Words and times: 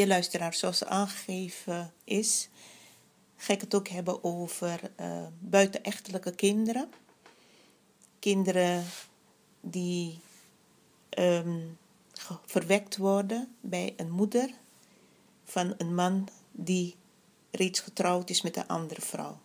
Je 0.00 0.06
luisteraar, 0.06 0.54
zoals 0.54 0.84
aangegeven 0.84 1.92
is, 2.04 2.48
ga 3.36 3.52
ik 3.52 3.60
het 3.60 3.74
ook 3.74 3.88
hebben 3.88 4.24
over 4.24 4.80
uh, 5.00 5.26
buitenechtelijke 5.38 6.34
kinderen. 6.34 6.90
Kinderen 8.18 8.84
die 9.60 10.18
um, 11.18 11.78
verwekt 12.44 12.96
worden 12.96 13.54
bij 13.60 13.94
een 13.96 14.10
moeder 14.10 14.50
van 15.44 15.74
een 15.78 15.94
man 15.94 16.28
die 16.52 16.96
reeds 17.50 17.80
getrouwd 17.80 18.30
is 18.30 18.42
met 18.42 18.56
een 18.56 18.66
andere 18.66 19.00
vrouw. 19.00 19.38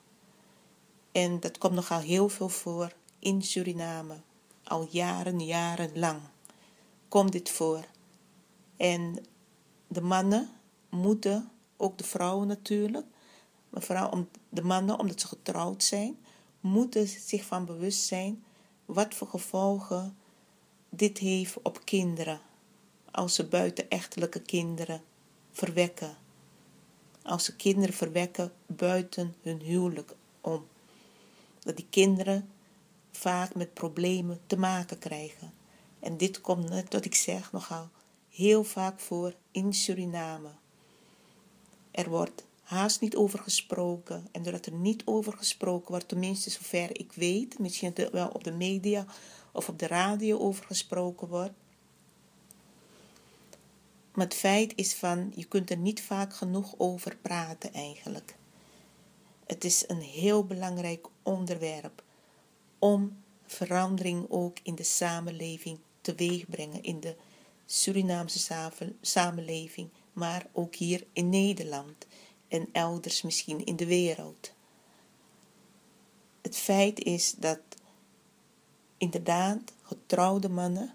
En 1.12 1.40
dat 1.40 1.58
komt 1.58 1.74
nogal 1.74 2.00
heel 2.00 2.30
veel 2.30 2.50
voor 2.50 2.94
in 3.20 3.42
Suriname. 3.42 4.16
Al 4.64 4.88
jaren, 4.90 5.46
jaren 5.46 6.00
lang 6.00 6.22
komt 7.08 7.32
dit 7.32 7.50
voor. 7.50 7.86
En 8.78 9.26
de 9.88 10.02
mannen 10.02 10.50
moeten, 10.90 11.50
ook 11.78 11.98
de 11.98 12.04
vrouwen 12.04 12.48
natuurlijk, 12.48 13.06
maar 13.70 13.82
vooral 13.82 14.28
de 14.50 14.64
mannen, 14.64 15.00
omdat 15.00 15.22
ze 15.22 15.28
getrouwd 15.28 15.84
zijn, 15.84 16.18
moeten 16.60 17.08
zich 17.08 17.46
van 17.46 17.66
bewust 17.66 18.06
zijn 18.06 18.44
wat 18.86 19.14
voor 19.14 19.28
gevolgen 19.28 20.18
dit 20.90 21.18
heeft 21.18 21.62
op 21.62 21.86
kinderen. 21.86 22.40
Als 23.12 23.36
ze 23.36 23.48
buitenechtelijke 23.48 24.42
kinderen 24.42 25.02
verwekken. 25.52 26.18
Als 27.22 27.44
ze 27.44 27.56
kinderen 27.56 27.96
verwekken 27.96 28.54
buiten 28.66 29.36
hun 29.42 29.62
huwelijk 29.62 30.16
om. 30.42 30.68
Dat 31.60 31.76
die 31.76 31.88
kinderen 31.90 32.50
vaak 33.12 33.56
met 33.56 33.74
problemen 33.74 34.40
te 34.48 34.58
maken 34.58 35.00
krijgen. 35.00 35.54
En 36.00 36.18
dit 36.18 36.42
komt 36.42 36.70
net 36.70 36.94
wat 36.94 37.06
ik 37.06 37.16
zeg 37.16 37.52
nogal 37.52 37.90
heel 38.36 38.64
vaak 38.64 39.00
voor 39.00 39.34
in 39.52 39.74
Suriname. 39.74 40.50
Er 41.92 42.10
wordt 42.10 42.46
haast 42.62 43.02
niet 43.02 43.16
over 43.16 43.40
gesproken. 43.40 44.28
En 44.32 44.44
doordat 44.44 44.66
er 44.66 44.74
niet 44.74 45.02
over 45.06 45.34
gesproken 45.34 45.92
wordt, 45.92 46.08
tenminste 46.08 46.50
zover 46.50 47.00
ik 47.00 47.12
weet, 47.12 47.60
misschien 47.60 47.94
wel 48.12 48.28
op 48.28 48.44
de 48.44 48.52
media 48.52 49.06
of 49.52 49.70
op 49.70 49.80
de 49.80 49.88
radio 49.88 50.40
over 50.40 50.66
gesproken 50.66 51.28
wordt. 51.28 51.54
Maar 54.14 54.26
het 54.26 54.36
feit 54.36 54.74
is 54.76 54.94
van, 54.94 55.32
je 55.36 55.46
kunt 55.46 55.70
er 55.70 55.78
niet 55.78 56.02
vaak 56.02 56.34
genoeg 56.34 56.74
over 56.78 57.18
praten 57.22 57.74
eigenlijk. 57.74 58.36
Het 59.46 59.64
is 59.64 59.84
een 59.88 60.02
heel 60.02 60.46
belangrijk 60.46 61.08
onderwerp 61.24 62.04
om 62.80 63.18
verandering 63.46 64.26
ook 64.30 64.58
in 64.64 64.76
de 64.76 64.84
samenleving 64.84 65.80
teweeg 66.02 66.50
brengen, 66.50 66.84
in 66.84 67.00
de 67.00 67.16
Surinaamse 67.66 68.72
samenleving, 69.02 69.90
maar 70.14 70.48
ook 70.52 70.76
hier 70.76 71.06
in 71.14 71.30
Nederland 71.30 72.06
en 72.48 72.68
elders 72.72 73.22
misschien 73.22 73.66
in 73.66 73.76
de 73.76 73.86
wereld. 73.86 74.54
Het 76.42 76.58
feit 76.58 77.04
is 77.04 77.32
dat 77.32 77.60
inderdaad 78.98 79.74
getrouwde 79.82 80.50
mannen 80.50 80.94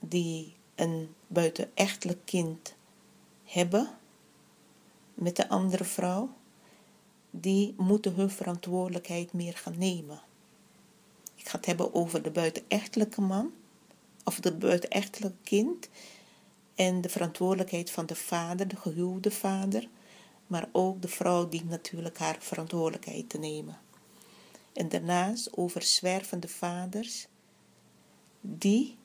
die 0.00 0.56
een 0.74 1.14
buitenechtelijk 1.26 2.20
kind 2.24 2.74
hebben 3.44 3.98
met 5.14 5.36
de 5.36 5.48
andere 5.48 5.84
vrouw, 5.84 6.34
die 7.30 7.74
moeten 7.76 8.14
hun 8.14 8.30
verantwoordelijkheid 8.30 9.32
meer 9.32 9.56
gaan 9.56 9.78
nemen. 9.78 10.22
Ik 11.34 11.48
ga 11.48 11.56
het 11.56 11.66
hebben 11.66 11.94
over 11.94 12.22
de 12.22 12.30
buitenechtelijke 12.30 13.20
man 13.20 13.52
of 14.24 14.40
de 14.40 14.56
buitenechtelijke 14.56 15.36
kind 15.42 15.88
en 16.74 17.00
de 17.00 17.08
verantwoordelijkheid 17.08 17.90
van 17.90 18.06
de 18.06 18.14
vader, 18.14 18.68
de 18.68 18.76
gehuwde 18.76 19.30
vader, 19.30 19.88
maar 20.46 20.68
ook 20.72 21.02
de 21.02 21.08
vrouw 21.08 21.48
dient 21.48 21.68
natuurlijk 21.68 22.18
haar 22.18 22.36
verantwoordelijkheid 22.38 23.28
te 23.28 23.38
nemen. 23.38 23.78
En 24.72 24.88
daarnaast 24.88 25.56
over 25.56 25.82
zwervende 25.82 26.48
vaders 26.48 27.26
die 28.40 28.96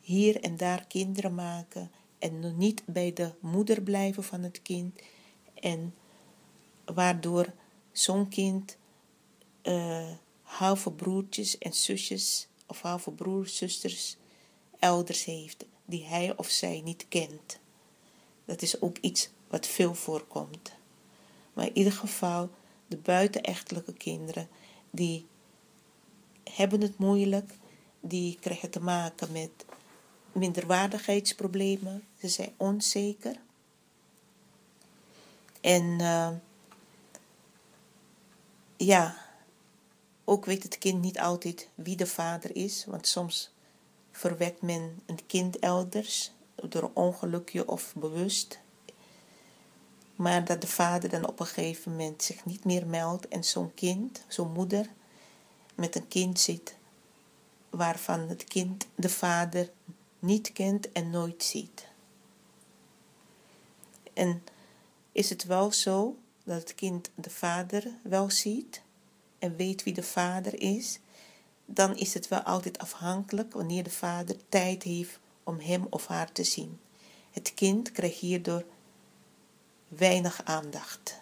hier 0.00 0.40
en 0.40 0.56
daar 0.56 0.86
kinderen 0.86 1.34
maken 1.34 1.90
en 2.18 2.56
niet 2.56 2.82
bij 2.86 3.12
de 3.12 3.32
moeder 3.40 3.82
blijven 3.82 4.24
van 4.24 4.42
het 4.42 4.62
kind 4.62 5.00
en 5.54 5.94
waardoor 6.84 7.52
zo'n 7.92 8.28
kind 8.28 8.76
uh, 9.62 10.10
halve 10.42 10.92
broertjes 10.92 11.58
en 11.58 11.72
zusjes 11.72 12.48
of 12.66 12.80
halve 12.80 13.10
broers, 13.10 13.56
zusters, 13.56 14.16
elders 14.82 15.24
heeft 15.24 15.64
die 15.84 16.04
hij 16.04 16.36
of 16.36 16.48
zij 16.48 16.80
niet 16.84 17.06
kent. 17.08 17.58
Dat 18.44 18.62
is 18.62 18.80
ook 18.80 18.98
iets 18.98 19.30
wat 19.48 19.66
veel 19.66 19.94
voorkomt. 19.94 20.72
Maar 21.52 21.66
in 21.66 21.76
ieder 21.76 21.92
geval, 21.92 22.50
de 22.86 22.96
buitenechtelijke 22.96 23.92
kinderen, 23.92 24.48
die 24.90 25.26
hebben 26.44 26.80
het 26.80 26.98
moeilijk, 26.98 27.52
die 28.00 28.38
krijgen 28.40 28.70
te 28.70 28.80
maken 28.80 29.32
met 29.32 29.50
minderwaardigheidsproblemen, 30.32 32.04
ze 32.18 32.28
zijn 32.28 32.54
onzeker. 32.56 33.36
En 35.60 35.84
uh, 35.84 36.30
ja, 38.76 39.16
ook 40.24 40.44
weet 40.44 40.62
het 40.62 40.78
kind 40.78 41.00
niet 41.00 41.18
altijd 41.18 41.68
wie 41.74 41.96
de 41.96 42.06
vader 42.06 42.56
is, 42.56 42.84
want 42.84 43.06
soms 43.06 43.51
verwekt 44.12 44.62
men 44.62 45.02
een 45.06 45.26
kind 45.26 45.58
elders 45.58 46.32
door 46.54 46.90
ongelukje 46.94 47.68
of 47.68 47.94
bewust. 47.96 48.60
Maar 50.16 50.44
dat 50.44 50.60
de 50.60 50.66
vader 50.66 51.08
dan 51.08 51.28
op 51.28 51.40
een 51.40 51.46
gegeven 51.46 51.90
moment 51.90 52.22
zich 52.22 52.44
niet 52.44 52.64
meer 52.64 52.86
meldt 52.86 53.28
en 53.28 53.44
zo'n 53.44 53.74
kind, 53.74 54.24
zo'n 54.28 54.52
moeder, 54.52 54.86
met 55.74 55.96
een 55.96 56.08
kind 56.08 56.40
zit 56.40 56.76
waarvan 57.70 58.20
het 58.20 58.44
kind 58.44 58.86
de 58.94 59.08
vader 59.08 59.70
niet 60.18 60.52
kent 60.52 60.92
en 60.92 61.10
nooit 61.10 61.44
ziet. 61.44 61.86
En 64.12 64.42
is 65.12 65.30
het 65.30 65.44
wel 65.44 65.72
zo 65.72 66.16
dat 66.44 66.60
het 66.60 66.74
kind 66.74 67.10
de 67.14 67.30
vader 67.30 67.90
wel 68.02 68.30
ziet 68.30 68.82
en 69.38 69.56
weet 69.56 69.82
wie 69.82 69.94
de 69.94 70.02
vader 70.02 70.60
is, 70.60 70.98
dan 71.74 71.96
is 71.96 72.14
het 72.14 72.28
wel 72.28 72.40
altijd 72.40 72.78
afhankelijk 72.78 73.52
wanneer 73.52 73.82
de 73.82 73.90
vader 73.90 74.36
tijd 74.48 74.82
heeft 74.82 75.18
om 75.42 75.60
hem 75.60 75.86
of 75.90 76.06
haar 76.06 76.32
te 76.32 76.44
zien. 76.44 76.80
Het 77.30 77.54
kind 77.54 77.92
krijgt 77.92 78.18
hierdoor 78.18 78.64
weinig 79.88 80.44
aandacht. 80.44 81.20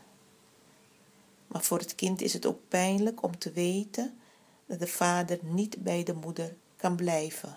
Maar 1.47 1.63
voor 1.63 1.79
het 1.79 1.95
kind 1.95 2.21
is 2.21 2.33
het 2.33 2.47
ook 2.47 2.61
pijnlijk 2.69 3.23
om 3.23 3.39
te 3.39 3.53
weten 3.53 4.19
dat 4.67 4.79
de 4.79 4.87
vader 4.87 5.39
niet 5.43 5.83
bij 5.83 6.03
de 6.03 6.15
moeder 6.15 6.55
kan 6.77 6.97
blijven. 6.97 7.57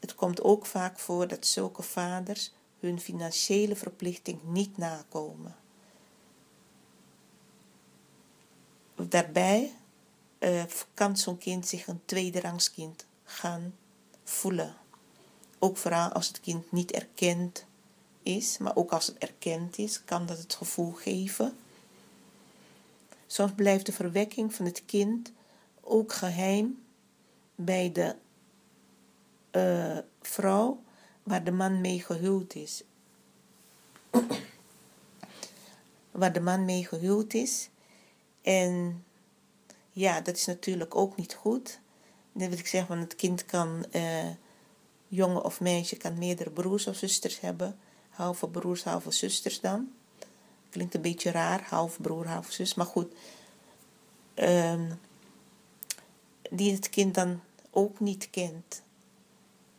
Het 0.00 0.14
komt 0.14 0.42
ook 0.42 0.66
vaak 0.66 0.98
voor 0.98 1.28
dat 1.28 1.46
zulke 1.46 1.82
vaders 1.82 2.52
hun 2.80 3.00
financiële 3.00 3.76
verplichting 3.76 4.38
niet 4.42 4.76
nakomen. 4.76 5.56
Daarbij 9.02 9.72
uh, 10.38 10.62
kan 10.94 11.16
zo'n 11.16 11.38
kind 11.38 11.66
zich 11.66 11.86
een 11.86 12.00
tweederangskind 12.04 13.06
gaan 13.24 13.74
voelen. 14.24 14.74
Ook 15.58 15.76
vooral 15.76 16.08
als 16.12 16.28
het 16.28 16.40
kind 16.40 16.72
niet 16.72 16.90
erkend 16.90 17.64
is, 18.22 18.58
maar 18.58 18.76
ook 18.76 18.92
als 18.92 19.06
het 19.06 19.18
erkend 19.18 19.78
is, 19.78 20.04
kan 20.04 20.26
dat 20.26 20.38
het 20.38 20.54
gevoel 20.54 20.92
geven. 20.92 21.56
Soms 23.26 23.52
blijft 23.52 23.86
de 23.86 23.92
verwekking 23.92 24.54
van 24.54 24.64
het 24.64 24.82
kind 24.86 25.32
ook 25.80 26.12
geheim 26.12 26.82
bij 27.54 27.92
de 27.92 28.16
uh, 29.52 29.98
vrouw 30.22 30.82
waar 31.22 31.44
de 31.44 31.50
man 31.50 31.80
mee 31.80 32.00
gehuwd 32.00 32.54
is. 32.54 32.82
waar 36.10 36.32
de 36.32 36.40
man 36.40 36.64
mee 36.64 36.86
gehuwd 36.86 37.34
is. 37.34 37.68
En 38.48 39.04
ja, 39.90 40.20
dat 40.20 40.36
is 40.36 40.46
natuurlijk 40.46 40.96
ook 40.96 41.16
niet 41.16 41.34
goed. 41.34 41.80
Net 42.32 42.48
wat 42.50 42.58
ik 42.58 42.66
zeg, 42.66 42.86
want 42.86 43.00
het 43.00 43.14
kind 43.14 43.44
kan, 43.44 43.84
uh, 43.92 44.30
jongen 45.08 45.44
of 45.44 45.60
meisje, 45.60 45.96
kan 45.96 46.18
meerdere 46.18 46.50
broers 46.50 46.86
of 46.86 46.96
zusters 46.96 47.40
hebben. 47.40 47.78
Halve 48.08 48.48
broers, 48.48 48.84
halve 48.84 49.10
zusters 49.10 49.60
dan. 49.60 49.92
Klinkt 50.70 50.94
een 50.94 51.00
beetje 51.00 51.30
raar, 51.30 51.66
half 51.68 52.00
broer, 52.00 52.26
half 52.26 52.50
zus, 52.50 52.74
maar 52.74 52.86
goed. 52.86 53.14
Um, 54.34 55.00
die 56.50 56.72
het 56.72 56.88
kind 56.88 57.14
dan 57.14 57.40
ook 57.70 58.00
niet 58.00 58.30
kent. 58.30 58.82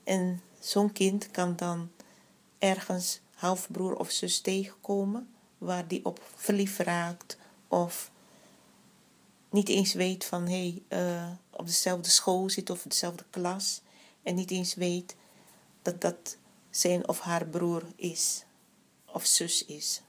En 0.04 0.42
zo'n 0.60 0.92
kind 0.92 1.32
kan 1.32 1.56
dan 1.56 1.92
ergens 2.60 3.20
halfbroer 3.34 3.96
of 3.96 4.12
zus 4.12 4.40
tegenkomen 4.40 5.30
waar 5.58 5.88
die 5.88 6.06
op 6.06 6.22
verliefd 6.36 6.80
raakt 6.80 7.38
of 7.68 8.12
niet 9.50 9.70
eens 9.70 9.94
weet 9.94 10.25
van 10.25 10.48
hé, 10.48 10.82
hey, 10.89 11.00
uh, 11.01 11.32
op 11.50 11.65
dezelfde 11.65 12.10
school 12.10 12.50
zit 12.50 12.70
of 12.70 12.82
dezelfde 12.82 13.24
klas 13.29 13.82
en 14.24 14.36
niet 14.36 14.51
eens 14.51 14.75
weet 14.75 15.15
dat 15.82 16.01
dat 16.01 16.38
zijn 16.70 17.08
of 17.08 17.20
haar 17.20 17.46
broer 17.46 17.84
is 17.96 18.44
of 19.06 19.25
zus 19.25 19.65
is. 19.65 20.01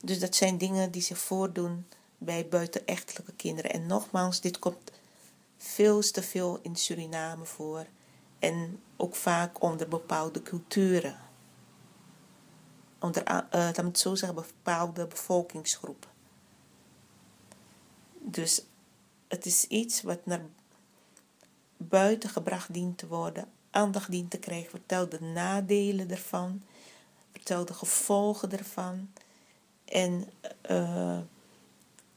Dus 0.00 0.18
dat 0.18 0.34
zijn 0.36 0.58
dingen 0.58 0.90
die 0.90 1.02
zich 1.02 1.18
voordoen 1.18 1.86
bij 2.18 2.48
buitenechtelijke 2.48 3.32
kinderen. 3.32 3.72
En 3.72 3.86
nogmaals, 3.86 4.40
dit 4.40 4.58
komt 4.58 4.92
veel 5.56 6.00
te 6.00 6.22
veel 6.22 6.58
in 6.62 6.76
Suriname 6.76 7.44
voor. 7.44 7.86
En 8.38 8.82
ook 8.96 9.14
vaak 9.14 9.62
onder 9.62 9.88
bepaalde 9.88 10.42
culturen. 10.42 11.20
Onder, 12.98 13.22
uh, 13.28 13.70
me 13.76 13.82
het 13.82 13.98
zo 13.98 14.14
zeggen, 14.14 14.34
bepaalde 14.34 15.06
bevolkingsgroepen. 15.06 16.11
Dus 18.24 18.62
het 19.28 19.46
is 19.46 19.66
iets 19.66 20.02
wat 20.02 20.26
naar 20.26 20.44
buiten 21.76 22.30
gebracht 22.30 22.72
dient 22.72 22.98
te 22.98 23.06
worden, 23.06 23.48
aandacht 23.70 24.10
dient 24.10 24.30
te 24.30 24.38
krijgen. 24.38 24.70
Vertel 24.70 25.08
de 25.08 25.20
nadelen 25.20 26.10
ervan, 26.10 26.62
vertel 27.32 27.64
de 27.64 27.74
gevolgen 27.74 28.52
ervan. 28.52 29.10
En 29.84 30.30
uh, 30.70 31.18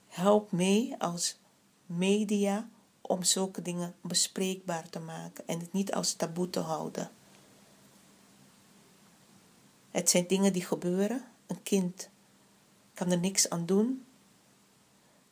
help 0.07 0.51
mee 0.51 0.95
als 0.97 1.37
media 1.85 2.69
om 3.01 3.23
zulke 3.23 3.61
dingen 3.61 3.95
bespreekbaar 4.01 4.89
te 4.89 4.99
maken 4.99 5.47
en 5.47 5.59
het 5.59 5.73
niet 5.73 5.93
als 5.93 6.13
taboe 6.13 6.49
te 6.49 6.59
houden. 6.59 7.11
Het 9.91 10.09
zijn 10.09 10.27
dingen 10.27 10.53
die 10.53 10.65
gebeuren. 10.65 11.25
Een 11.47 11.63
kind 11.63 12.09
kan 12.93 13.11
er 13.11 13.19
niks 13.19 13.49
aan 13.49 13.65
doen. 13.65 14.05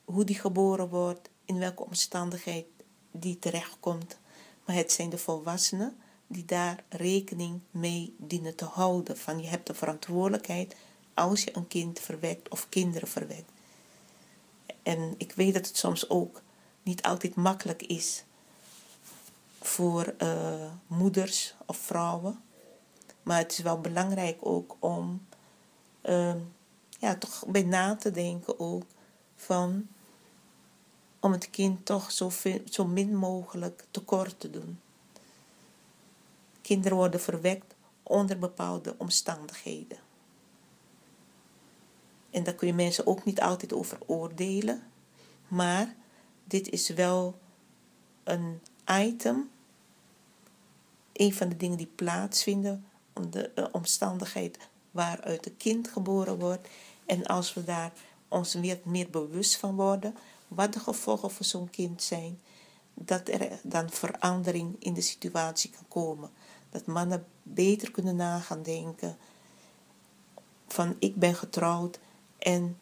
Hoe 0.06 0.24
die 0.24 0.40
geboren 0.40 0.90
wordt, 0.90 1.30
in 1.46 1.60
welke 1.60 1.84
omstandigheid 1.84 2.66
die 3.12 3.40
terechtkomt. 3.40 4.18
Maar 4.66 4.76
het 4.76 4.92
zijn 4.92 5.10
de 5.10 5.18
volwassenen 5.18 5.98
die 6.28 6.46
daar 6.46 6.84
rekening 6.90 7.60
mee 7.72 8.16
dienen 8.18 8.56
te 8.56 8.66
houden. 8.66 9.18
Van 9.18 9.42
je 9.42 9.48
hebt 9.48 9.68
de 9.68 9.74
verantwoordelijkheid 9.74 10.76
als 11.14 11.44
je 11.44 11.56
een 11.56 11.68
kind 11.68 12.00
verwekt 12.00 12.50
of 12.50 12.70
kinderen 12.70 13.08
verwekt. 13.08 13.52
En 14.84 15.16
ik 15.18 15.32
weet 15.32 15.54
dat 15.54 15.68
het 15.68 15.78
soms 15.78 16.10
ook 16.10 16.42
niet 16.84 17.02
altijd 17.02 17.36
makkelijk 17.36 17.82
is 17.82 18.24
voor 19.62 20.14
uh, 20.22 20.72
moeders 20.88 21.56
of 21.66 21.78
vrouwen. 21.78 22.42
Maar 23.24 23.38
het 23.38 23.52
is 23.52 23.60
wel 23.60 23.80
belangrijk 23.80 24.38
ook 24.40 24.76
om 24.80 25.26
uh, 26.04 26.36
ja, 27.00 27.16
toch 27.16 27.44
bij 27.48 27.64
na 27.64 27.96
te 27.96 28.12
denken 28.12 28.60
ook 28.60 28.86
van 29.36 29.88
om 31.20 31.32
het 31.32 31.50
kind 31.50 31.86
toch 31.86 32.12
zo, 32.12 32.30
veel, 32.30 32.62
zo 32.66 32.86
min 32.86 33.16
mogelijk 33.16 33.86
tekort 33.92 34.40
te 34.40 34.50
doen. 34.50 34.80
Kinderen 36.62 36.98
worden 36.98 37.20
verwekt 37.20 37.74
onder 38.04 38.40
bepaalde 38.40 38.96
omstandigheden. 38.98 39.98
En 42.30 42.44
daar 42.44 42.54
kun 42.54 42.68
je 42.68 42.74
mensen 42.74 43.08
ook 43.08 43.26
niet 43.26 43.42
altijd 43.42 43.74
over 43.74 43.98
oordelen. 44.06 44.84
Maar 45.48 45.96
dit 46.44 46.70
is 46.70 46.90
wel 46.90 47.40
een 48.24 48.60
item. 48.86 49.50
Een 51.14 51.34
van 51.34 51.50
de 51.50 51.58
dingen 51.58 51.78
die 51.78 51.92
plaatsvinden. 51.96 52.86
De 53.30 53.50
eh, 53.50 53.66
omstandigheid 53.72 54.58
waaruit 54.92 55.46
een 55.46 55.58
kind 55.58 55.88
geboren 55.88 56.40
wordt. 56.40 56.68
En 57.06 57.26
als 57.26 57.54
we 57.54 57.64
daar 57.64 57.92
ons 58.34 58.54
weer 58.54 58.80
meer 58.84 59.10
bewust 59.10 59.56
van 59.56 59.76
worden. 59.76 60.16
Wat 60.48 60.74
de 60.74 60.80
gevolgen 60.80 61.32
voor 61.32 61.46
zo'n 61.46 61.70
kind 61.70 62.04
zijn. 62.04 62.40
Dat 62.94 63.28
er 63.28 63.60
dan 63.64 63.90
verandering 63.90 64.76
in 64.80 64.94
de 64.94 65.02
situatie 65.02 65.70
kan 65.70 65.88
komen. 65.88 66.30
Dat 66.70 66.86
mannen 66.86 67.26
beter 67.44 67.92
kunnen 67.92 68.16
nagaan 68.16 68.64
denken. 68.64 69.18
Van 70.68 70.96
ik 71.00 71.16
ben 71.16 71.36
getrouwd 71.36 72.00
en 72.38 72.78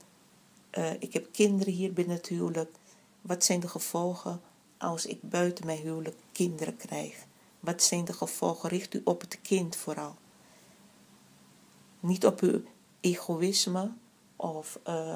uh, 0.77 0.93
ik 1.00 1.13
heb 1.13 1.27
kinderen 1.31 1.74
hier 1.74 1.93
binnen 1.93 2.15
het 2.15 2.27
huwelijk. 2.27 2.75
Wat 3.22 3.43
zijn 3.43 3.60
de 3.60 3.67
gevolgen 3.67 4.41
als 4.77 5.05
ik 5.05 5.22
buiten 5.22 5.65
mijn 5.65 5.79
huwelijk 5.79 6.17
kinderen 6.31 6.77
krijg? 6.77 7.25
Wat 7.60 7.84
zijn 7.84 8.05
de 8.05 8.13
gevolgen? 8.13 8.70
Richt 8.70 8.93
u 8.93 9.01
op 9.03 9.22
het 9.22 9.39
kind 9.41 9.75
vooral. 9.75 10.15
Niet 12.00 12.25
op 12.25 12.39
uw 12.39 12.62
egoïsme 13.00 13.91
of, 14.36 14.79
uh, 14.88 15.15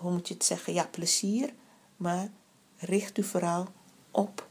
hoe 0.00 0.12
moet 0.12 0.28
je 0.28 0.34
het 0.34 0.44
zeggen, 0.44 0.72
ja, 0.72 0.86
plezier. 0.86 1.52
Maar 1.96 2.30
richt 2.76 3.18
u 3.18 3.22
vooral 3.22 3.66
op 4.10 4.48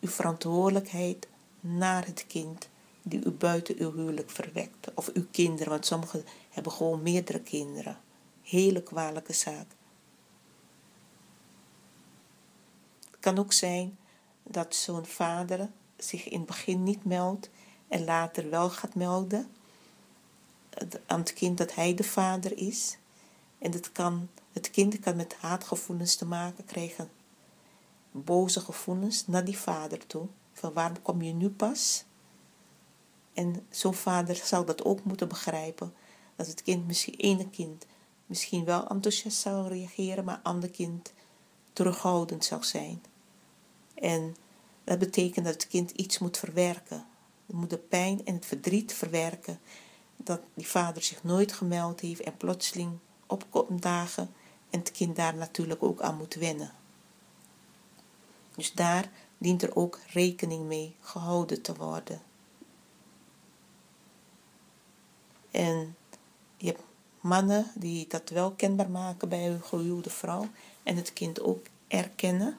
uw 0.00 0.08
verantwoordelijkheid 0.08 1.28
naar 1.60 2.06
het 2.06 2.26
kind 2.26 2.68
die 3.02 3.24
u 3.24 3.30
buiten 3.30 3.74
uw 3.78 3.92
huwelijk 3.92 4.30
verwekt. 4.30 4.94
Of 4.94 5.10
uw 5.12 5.26
kinderen, 5.30 5.68
want 5.68 5.86
sommigen 5.86 6.24
hebben 6.50 6.72
gewoon 6.72 7.02
meerdere 7.02 7.40
kinderen. 7.40 7.98
Hele 8.42 8.82
kwalijke 8.82 9.32
zaak. 9.32 9.66
Het 13.10 13.20
kan 13.20 13.38
ook 13.38 13.52
zijn 13.52 13.98
dat 14.42 14.74
zo'n 14.74 15.06
vader 15.06 15.68
zich 15.96 16.28
in 16.28 16.38
het 16.38 16.46
begin 16.46 16.82
niet 16.82 17.04
meldt 17.04 17.50
en 17.88 18.04
later 18.04 18.50
wel 18.50 18.70
gaat 18.70 18.94
melden 18.94 19.50
aan 21.06 21.20
het 21.20 21.32
kind 21.32 21.58
dat 21.58 21.74
hij 21.74 21.94
de 21.94 22.04
vader 22.04 22.58
is. 22.58 22.98
En 23.58 23.72
het, 23.72 23.92
kan, 23.92 24.28
het 24.52 24.70
kind 24.70 24.98
kan 24.98 25.16
met 25.16 25.34
haatgevoelens 25.34 26.16
te 26.16 26.26
maken 26.26 26.64
krijgen, 26.64 27.10
boze 28.10 28.60
gevoelens 28.60 29.26
naar 29.26 29.44
die 29.44 29.58
vader 29.58 30.06
toe. 30.06 30.26
Van 30.52 30.72
waarom 30.72 31.02
kom 31.02 31.22
je 31.22 31.32
nu 31.32 31.48
pas? 31.48 32.04
En 33.32 33.66
zo'n 33.70 33.94
vader 33.94 34.36
zal 34.36 34.64
dat 34.64 34.84
ook 34.84 35.04
moeten 35.04 35.28
begrijpen. 35.28 35.94
Dat 36.36 36.46
het 36.46 36.62
kind, 36.62 36.86
misschien 36.86 37.14
ene 37.14 37.48
kind, 37.50 37.86
misschien 38.26 38.64
wel 38.64 38.88
enthousiast 38.88 39.38
zou 39.38 39.68
reageren, 39.68 40.24
maar 40.24 40.40
ander 40.42 40.70
kind 40.70 41.12
terughoudend 41.72 42.44
zou 42.44 42.64
zijn. 42.64 43.02
En 43.94 44.36
dat 44.84 44.98
betekent 44.98 45.44
dat 45.44 45.54
het 45.54 45.66
kind 45.68 45.90
iets 45.90 46.18
moet 46.18 46.38
verwerken. 46.38 47.06
Het 47.46 47.56
moet 47.56 47.70
de 47.70 47.78
pijn 47.78 48.24
en 48.24 48.34
het 48.34 48.46
verdriet 48.46 48.92
verwerken. 48.92 49.60
Dat 50.16 50.40
die 50.54 50.66
vader 50.66 51.02
zich 51.02 51.24
nooit 51.24 51.52
gemeld 51.52 52.00
heeft 52.00 52.20
en 52.20 52.36
plotseling 52.36 52.98
opkomt 53.26 53.82
dagen 53.82 54.30
en 54.70 54.78
het 54.78 54.90
kind 54.90 55.16
daar 55.16 55.34
natuurlijk 55.34 55.82
ook 55.82 56.00
aan 56.00 56.16
moet 56.16 56.34
wennen. 56.34 56.72
Dus 58.54 58.72
daar 58.72 59.10
dient 59.38 59.62
er 59.62 59.76
ook 59.76 59.98
rekening 60.06 60.64
mee 60.66 60.96
gehouden 61.00 61.62
te 61.62 61.74
worden. 61.74 62.22
En 65.50 65.96
je 66.56 66.66
hebt 66.66 66.82
mannen 67.20 67.70
die 67.74 68.06
dat 68.08 68.30
wel 68.30 68.52
kenbaar 68.52 68.90
maken 68.90 69.28
bij 69.28 69.46
hun 69.46 69.62
gehuwde 69.62 70.10
vrouw 70.10 70.48
en 70.82 70.96
het 70.96 71.12
kind 71.12 71.40
ook 71.40 71.66
erkennen. 71.88 72.56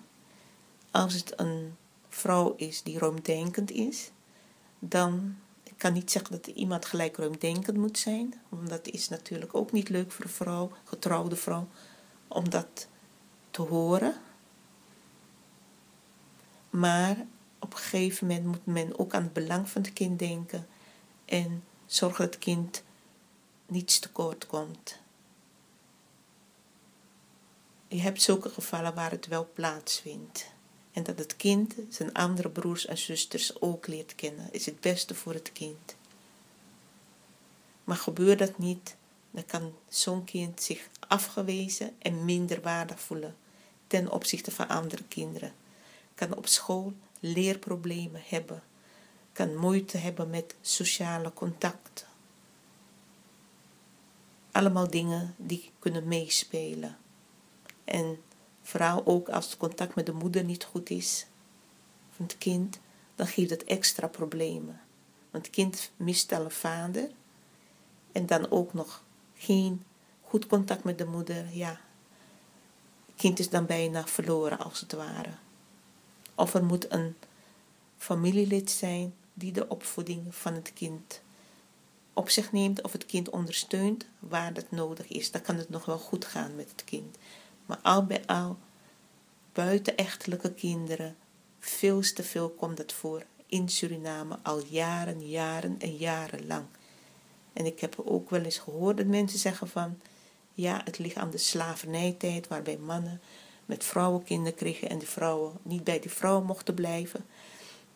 Als 0.91 1.13
het 1.13 1.39
een 1.39 1.75
vrouw 2.09 2.53
is 2.55 2.83
die 2.83 2.99
ruimdenkend 2.99 3.71
is, 3.71 4.11
dan 4.79 5.35
ik 5.63 5.73
kan 5.77 5.93
niet 5.93 6.11
zeggen 6.11 6.31
dat 6.31 6.47
iemand 6.47 6.85
gelijk 6.85 7.17
ruimdenkend 7.17 7.77
moet 7.77 7.97
zijn, 7.97 8.33
want 8.49 8.69
dat 8.69 8.87
is 8.87 9.09
natuurlijk 9.09 9.55
ook 9.55 9.71
niet 9.71 9.89
leuk 9.89 10.11
voor 10.11 10.25
een 10.25 10.31
vrouw, 10.31 10.71
getrouwde 10.83 11.35
vrouw, 11.35 11.67
om 12.29 12.49
dat 12.49 12.87
te 13.51 13.61
horen. 13.61 14.13
Maar 16.69 17.25
op 17.59 17.73
een 17.73 17.79
gegeven 17.79 18.27
moment 18.27 18.45
moet 18.45 18.65
men 18.65 18.99
ook 18.99 19.13
aan 19.13 19.23
het 19.23 19.33
belang 19.33 19.69
van 19.69 19.81
het 19.81 19.93
kind 19.93 20.19
denken 20.19 20.67
en 21.25 21.63
zorgen 21.85 22.25
dat 22.25 22.33
het 22.33 22.43
kind 22.43 22.83
niets 23.65 23.99
tekort 23.99 24.47
komt. 24.47 24.99
Je 27.87 28.01
hebt 28.01 28.21
zulke 28.21 28.49
gevallen 28.49 28.93
waar 28.93 29.11
het 29.11 29.27
wel 29.27 29.49
plaatsvindt. 29.53 30.45
En 30.91 31.03
dat 31.03 31.17
het 31.17 31.35
kind 31.35 31.75
zijn 31.89 32.13
andere 32.13 32.49
broers 32.49 32.85
en 32.85 32.97
zusters 32.97 33.61
ook 33.61 33.87
leert 33.87 34.15
kennen, 34.15 34.47
is 34.51 34.65
het 34.65 34.79
beste 34.79 35.15
voor 35.15 35.33
het 35.33 35.51
kind. 35.51 35.95
Maar 37.83 37.97
gebeurt 37.97 38.39
dat 38.39 38.57
niet, 38.57 38.95
dan 39.31 39.45
kan 39.45 39.73
zo'n 39.87 40.23
kind 40.23 40.61
zich 40.61 40.89
afgewezen 41.09 41.95
en 41.99 42.25
minder 42.25 42.61
waardig 42.61 42.99
voelen 42.99 43.35
ten 43.87 44.11
opzichte 44.11 44.51
van 44.51 44.67
andere 44.67 45.03
kinderen. 45.03 45.53
Kan 46.15 46.35
op 46.35 46.47
school 46.47 46.93
leerproblemen 47.19 48.21
hebben, 48.25 48.63
kan 49.31 49.55
moeite 49.55 49.97
hebben 49.97 50.29
met 50.29 50.55
sociale 50.61 51.33
contact. 51.33 52.05
Allemaal 54.51 54.89
dingen 54.89 55.35
die 55.37 55.71
kunnen 55.79 56.07
meespelen. 56.07 56.97
En 57.83 58.21
vooral 58.61 59.05
ook 59.05 59.29
als 59.29 59.45
het 59.45 59.57
contact 59.57 59.95
met 59.95 60.05
de 60.05 60.13
moeder 60.13 60.43
niet 60.43 60.63
goed 60.63 60.89
is 60.89 61.25
van 62.09 62.25
het 62.25 62.37
kind, 62.37 62.79
dan 63.15 63.27
geeft 63.27 63.49
het 63.49 63.63
extra 63.63 64.07
problemen. 64.07 64.81
Want 65.31 65.45
het 65.45 65.55
kind 65.55 65.91
mist 65.95 66.31
al 66.31 66.43
een 66.43 66.51
vader 66.51 67.09
en 68.11 68.25
dan 68.25 68.51
ook 68.51 68.73
nog 68.73 69.03
geen 69.35 69.83
goed 70.29 70.47
contact 70.47 70.83
met 70.83 70.97
de 70.97 71.05
moeder. 71.05 71.45
Ja, 71.51 71.79
het 73.05 73.15
kind 73.15 73.39
is 73.39 73.49
dan 73.49 73.65
bijna 73.65 74.07
verloren 74.07 74.59
als 74.59 74.79
het 74.79 74.91
ware. 74.91 75.31
Of 76.35 76.53
er 76.53 76.63
moet 76.63 76.91
een 76.91 77.15
familielid 77.97 78.71
zijn 78.71 79.13
die 79.33 79.51
de 79.51 79.67
opvoeding 79.67 80.35
van 80.35 80.53
het 80.53 80.73
kind 80.73 81.21
op 82.13 82.29
zich 82.29 82.51
neemt 82.51 82.81
of 82.81 82.91
het 82.91 83.05
kind 83.05 83.29
ondersteunt 83.29 84.05
waar 84.19 84.53
dat 84.53 84.71
nodig 84.71 85.07
is. 85.07 85.31
Dan 85.31 85.41
kan 85.41 85.55
het 85.55 85.69
nog 85.69 85.85
wel 85.85 85.97
goed 85.97 86.25
gaan 86.25 86.55
met 86.55 86.71
het 86.71 86.83
kind. 86.83 87.17
Maar 87.65 87.79
al 87.81 88.05
bij 88.05 88.25
al, 88.25 88.57
buitenechtelijke 89.53 90.53
kinderen, 90.53 91.15
veel 91.59 92.01
te 92.01 92.23
veel 92.23 92.49
komt 92.49 92.77
dat 92.77 92.93
voor 92.93 93.23
in 93.45 93.69
Suriname 93.69 94.39
al 94.41 94.63
jaren, 94.65 95.27
jaren 95.27 95.75
en 95.79 95.95
jaren 95.95 96.47
lang. 96.47 96.65
En 97.53 97.65
ik 97.65 97.79
heb 97.79 98.01
ook 98.05 98.29
wel 98.29 98.41
eens 98.41 98.57
gehoord 98.57 98.97
dat 98.97 99.05
mensen 99.05 99.39
zeggen 99.39 99.67
van, 99.67 99.99
ja, 100.59 100.81
het 100.83 100.99
ligt 100.99 101.15
aan 101.15 101.29
de 101.29 101.37
slavernijtijd 101.37 102.47
waarbij 102.47 102.77
mannen 102.77 103.21
met 103.65 103.83
vrouwen 103.83 104.23
kinderen 104.23 104.57
kregen 104.57 104.89
en 104.89 104.99
de 104.99 105.05
vrouwen 105.05 105.57
niet 105.61 105.83
bij 105.83 105.99
die 105.99 106.11
vrouwen 106.11 106.45
mochten 106.45 106.73
blijven. 106.73 107.25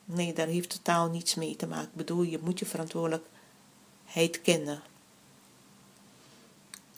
Nee, 0.05 0.33
daar 0.33 0.47
heeft 0.47 0.69
totaal 0.69 1.09
niets 1.09 1.35
mee 1.35 1.55
te 1.55 1.67
maken. 1.67 1.87
Ik 1.87 1.95
bedoel, 1.95 2.21
je 2.21 2.39
moet 2.41 2.59
je 2.59 2.65
verantwoordelijkheid 2.65 4.41
kennen. 4.41 4.81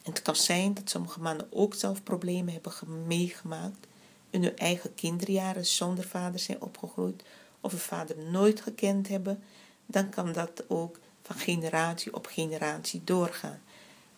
En 0.04 0.12
het 0.12 0.22
kan 0.22 0.36
zijn 0.36 0.74
dat 0.74 0.90
sommige 0.90 1.20
mannen 1.20 1.48
ook 1.52 1.74
zelf 1.74 2.04
problemen 2.04 2.54
hebben 2.54 3.08
meegemaakt 3.08 3.88
in 4.30 4.44
hun 4.44 4.58
eigen 4.58 4.96
kinderjaren 4.96 5.66
zonder 5.66 6.04
vader 6.04 6.40
zijn 6.40 6.62
opgegroeid 6.62 7.24
of 7.62 7.74
een 7.74 7.80
vader 7.80 8.18
nooit 8.18 8.62
gekend 8.62 9.08
hebben, 9.08 9.44
dan 9.86 10.10
kan 10.10 10.32
dat 10.32 10.64
ook 10.68 11.00
van 11.22 11.36
generatie 11.36 12.14
op 12.14 12.26
generatie 12.26 13.02
doorgaan. 13.04 13.62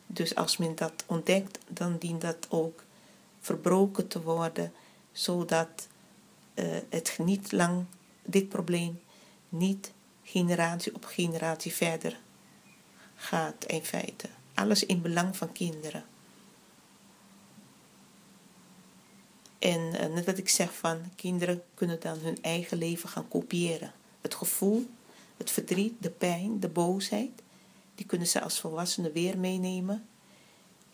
Dus 0.07 0.35
als 0.35 0.57
men 0.57 0.75
dat 0.75 1.03
ontdekt, 1.05 1.57
dan 1.67 1.97
dient 1.97 2.21
dat 2.21 2.47
ook 2.49 2.83
verbroken 3.39 4.07
te 4.07 4.21
worden, 4.21 4.73
zodat 5.11 5.87
uh, 6.55 6.77
het 6.89 7.17
niet 7.23 7.51
lang, 7.51 7.85
dit 8.23 8.49
probleem 8.49 8.99
niet 9.49 9.91
generatie 10.23 10.95
op 10.95 11.05
generatie 11.05 11.73
verder 11.73 12.19
gaat 13.15 13.65
in 13.65 13.83
feite. 13.83 14.27
Alles 14.53 14.85
in 14.85 15.01
belang 15.01 15.37
van 15.37 15.51
kinderen. 15.51 16.05
En 19.59 19.79
uh, 19.79 20.13
net 20.13 20.25
wat 20.25 20.37
ik 20.37 20.49
zeg 20.49 20.73
van 20.73 21.11
kinderen 21.15 21.63
kunnen 21.73 21.99
dan 21.99 22.17
hun 22.17 22.41
eigen 22.41 22.77
leven 22.77 23.09
gaan 23.09 23.27
kopiëren. 23.27 23.93
Het 24.21 24.35
gevoel, 24.35 24.89
het 25.37 25.51
verdriet, 25.51 25.93
de 25.99 26.09
pijn, 26.09 26.59
de 26.59 26.69
boosheid, 26.69 27.41
die 27.97 28.05
kunnen 28.05 28.27
ze 28.27 28.41
als 28.41 28.59
volwassenen 28.59 29.11
weer 29.11 29.37
meenemen. 29.37 30.07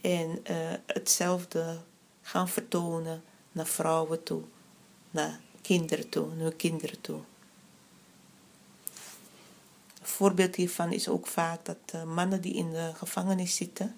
En 0.02 0.30
uh, 0.30 0.74
hetzelfde 0.86 1.82
gaan 2.22 2.50
vertonen 2.50 3.24
naar 3.52 3.68
vrouwen 3.68 4.24
toe, 4.24 4.44
naar 5.12 5.40
kinderen 5.62 6.10
toe, 6.10 6.28
naar 6.28 6.38
hun 6.38 6.56
kinderen 6.56 7.02
toe. 7.02 7.20
Een 10.02 10.10
voorbeeld 10.10 10.56
hiervan 10.56 10.92
is 10.92 11.08
ook 11.08 11.28
vaak 11.28 11.66
dat 11.66 11.78
uh, 11.96 12.04
mannen 12.04 12.42
die 12.42 12.54
in 12.54 12.72
de 12.72 12.92
gevangenis 12.96 13.56
zitten, 13.56 13.96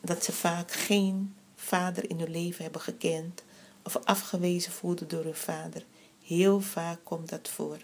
dat 0.00 0.24
ze 0.24 0.32
vaak 0.32 0.72
geen 0.72 1.34
vader 1.54 2.10
in 2.10 2.18
hun 2.18 2.30
leven 2.30 2.62
hebben 2.62 2.80
gekend 2.80 3.42
of 3.82 3.96
afgewezen 3.96 4.72
voelden 4.72 5.08
door 5.08 5.24
hun 5.24 5.34
vader. 5.34 5.84
Heel 6.22 6.60
vaak 6.60 6.98
komt 7.04 7.28
dat 7.28 7.48
voor. 7.48 7.78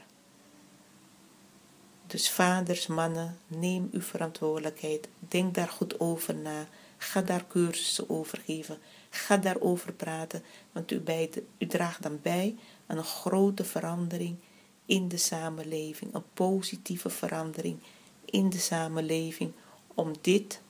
Dus 2.06 2.30
vaders, 2.30 2.86
mannen, 2.86 3.38
neem 3.46 3.88
uw 3.92 4.00
verantwoordelijkheid. 4.00 5.08
Denk 5.18 5.54
daar 5.54 5.68
goed 5.68 6.00
over 6.00 6.34
na. 6.34 6.66
Ga 6.96 7.22
daar 7.22 7.46
cursussen 7.48 8.10
over 8.10 8.42
geven. 8.44 8.78
Ga 9.10 9.36
daarover 9.36 9.92
praten. 9.92 10.42
Want 10.72 10.90
u, 10.90 11.02
u 11.58 11.66
draagt 11.66 12.02
dan 12.02 12.18
bij 12.22 12.56
aan 12.86 12.96
een 12.96 13.04
grote 13.04 13.64
verandering 13.64 14.36
in 14.86 15.08
de 15.08 15.16
samenleving. 15.16 16.14
Een 16.14 16.32
positieve 16.34 17.10
verandering 17.10 17.78
in 18.24 18.50
de 18.50 18.58
samenleving. 18.58 19.52
Om 19.94 20.12
dit 20.20 20.60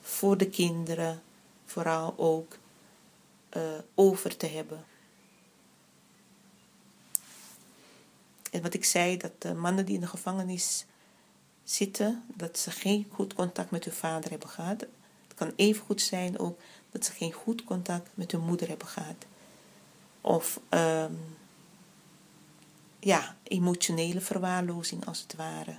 voor 0.00 0.36
de 0.36 0.48
kinderen 0.48 1.22
vooral 1.64 2.14
ook 2.16 2.58
uh, 3.56 3.62
over 3.94 4.36
te 4.36 4.46
hebben. 4.46 4.84
En 8.52 8.62
wat 8.62 8.74
ik 8.74 8.84
zei, 8.84 9.16
dat 9.16 9.32
de 9.38 9.54
mannen 9.54 9.86
die 9.86 9.94
in 9.94 10.00
de 10.00 10.06
gevangenis 10.06 10.84
zitten, 11.64 12.24
dat 12.34 12.58
ze 12.58 12.70
geen 12.70 13.06
goed 13.10 13.34
contact 13.34 13.70
met 13.70 13.84
hun 13.84 13.94
vader 13.94 14.30
hebben 14.30 14.48
gehad. 14.48 14.80
Het 14.80 15.34
kan 15.34 15.52
even 15.56 15.84
goed 15.84 16.00
zijn 16.00 16.38
ook 16.38 16.60
dat 16.90 17.04
ze 17.04 17.12
geen 17.12 17.32
goed 17.32 17.64
contact 17.64 18.10
met 18.14 18.32
hun 18.32 18.40
moeder 18.40 18.68
hebben 18.68 18.86
gehad. 18.86 19.26
Of 20.20 20.60
um, 20.70 21.18
ja, 23.00 23.36
emotionele 23.42 24.20
verwaarlozing 24.20 25.06
als 25.06 25.20
het 25.20 25.34
ware. 25.34 25.78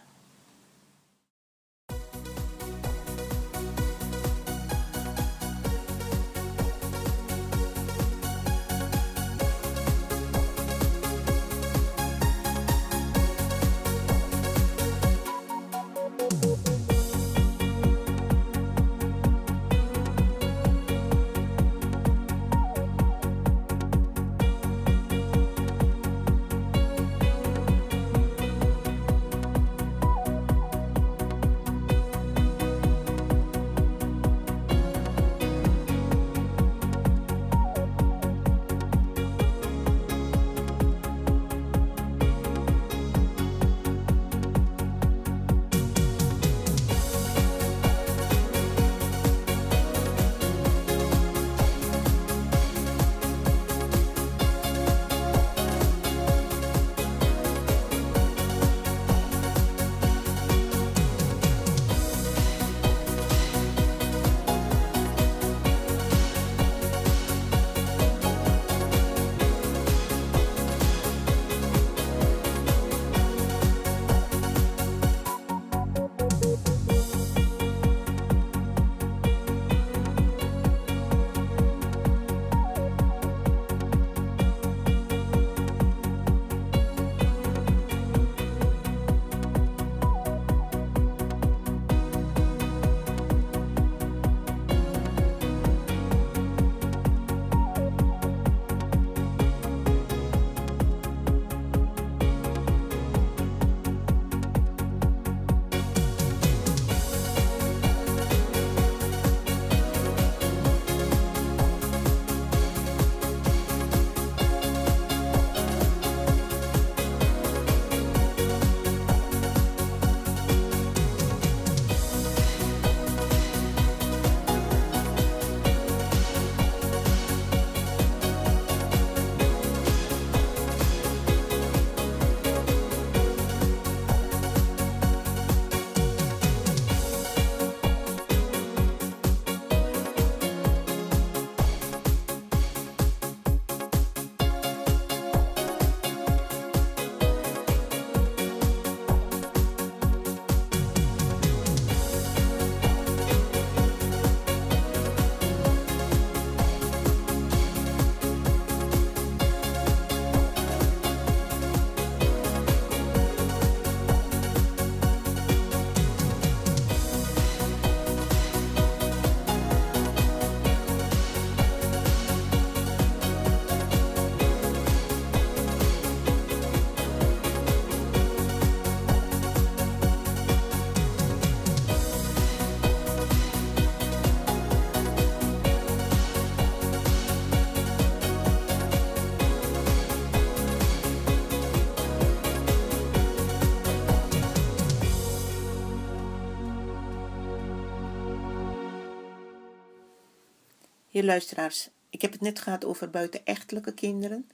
Luisteraars, 201.24 201.90
ik 202.10 202.22
heb 202.22 202.32
het 202.32 202.42
net 202.42 202.60
gehad 202.60 202.86
over 202.86 203.10
buitenechtelijke 203.10 203.94
kinderen. 203.94 204.50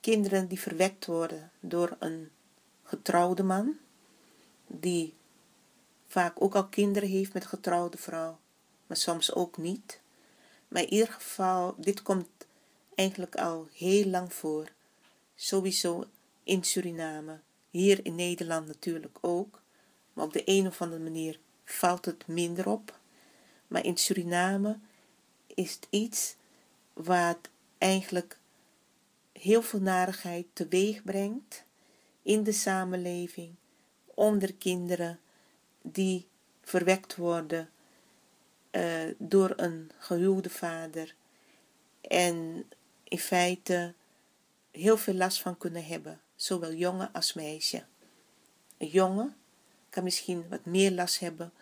Kinderen 0.00 0.48
die 0.48 0.60
verwekt 0.60 1.06
worden 1.06 1.50
door 1.60 1.96
een 1.98 2.30
getrouwde 2.82 3.42
man, 3.42 3.76
die 4.66 5.14
vaak 6.06 6.42
ook 6.42 6.54
al 6.54 6.68
kinderen 6.68 7.08
heeft 7.08 7.32
met 7.32 7.42
een 7.42 7.48
getrouwde 7.48 7.96
vrouw, 7.96 8.38
maar 8.86 8.96
soms 8.96 9.34
ook 9.34 9.56
niet. 9.56 10.00
Maar 10.68 10.82
in 10.82 10.92
ieder 10.92 11.08
geval, 11.08 11.74
dit 11.76 12.02
komt 12.02 12.28
eigenlijk 12.94 13.36
al 13.36 13.68
heel 13.72 14.04
lang 14.04 14.32
voor. 14.32 14.68
Sowieso 15.34 16.04
in 16.42 16.64
Suriname, 16.64 17.40
hier 17.70 18.00
in 18.02 18.14
Nederland 18.14 18.66
natuurlijk 18.66 19.18
ook, 19.20 19.62
maar 20.12 20.24
op 20.24 20.32
de 20.32 20.42
een 20.44 20.66
of 20.66 20.82
andere 20.82 21.02
manier 21.02 21.38
valt 21.64 22.04
het 22.04 22.26
minder 22.26 22.68
op. 22.68 22.98
Maar 23.66 23.84
in 23.84 23.96
Suriname 23.96 24.78
is 25.58 25.72
het 25.74 25.86
iets 25.90 26.36
wat 26.92 27.38
eigenlijk 27.78 28.38
heel 29.32 29.62
veel 29.62 29.80
narigheid 29.80 30.46
teweeg 30.52 31.02
brengt 31.02 31.64
in 32.22 32.42
de 32.42 32.52
samenleving 32.52 33.54
onder 34.04 34.54
kinderen 34.54 35.18
die 35.82 36.26
verwekt 36.62 37.16
worden 37.16 37.70
uh, 38.70 39.02
door 39.18 39.52
een 39.56 39.90
gehuwde 39.98 40.50
vader 40.50 41.14
en 42.00 42.64
in 43.04 43.18
feite 43.18 43.94
heel 44.70 44.96
veel 44.96 45.14
last 45.14 45.40
van 45.40 45.58
kunnen 45.58 45.84
hebben, 45.84 46.20
zowel 46.36 46.72
jongen 46.72 47.12
als 47.12 47.32
meisje. 47.32 47.84
Een 48.76 48.88
jongen 48.88 49.36
kan 49.90 50.04
misschien 50.04 50.48
wat 50.48 50.64
meer 50.64 50.90
last 50.90 51.18
hebben 51.18 51.52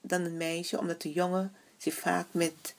dan 0.00 0.22
een 0.22 0.36
meisje, 0.36 0.78
omdat 0.78 1.02
de 1.02 1.12
jongen 1.12 1.54
zich 1.76 1.94
vaak 1.94 2.26
met 2.32 2.76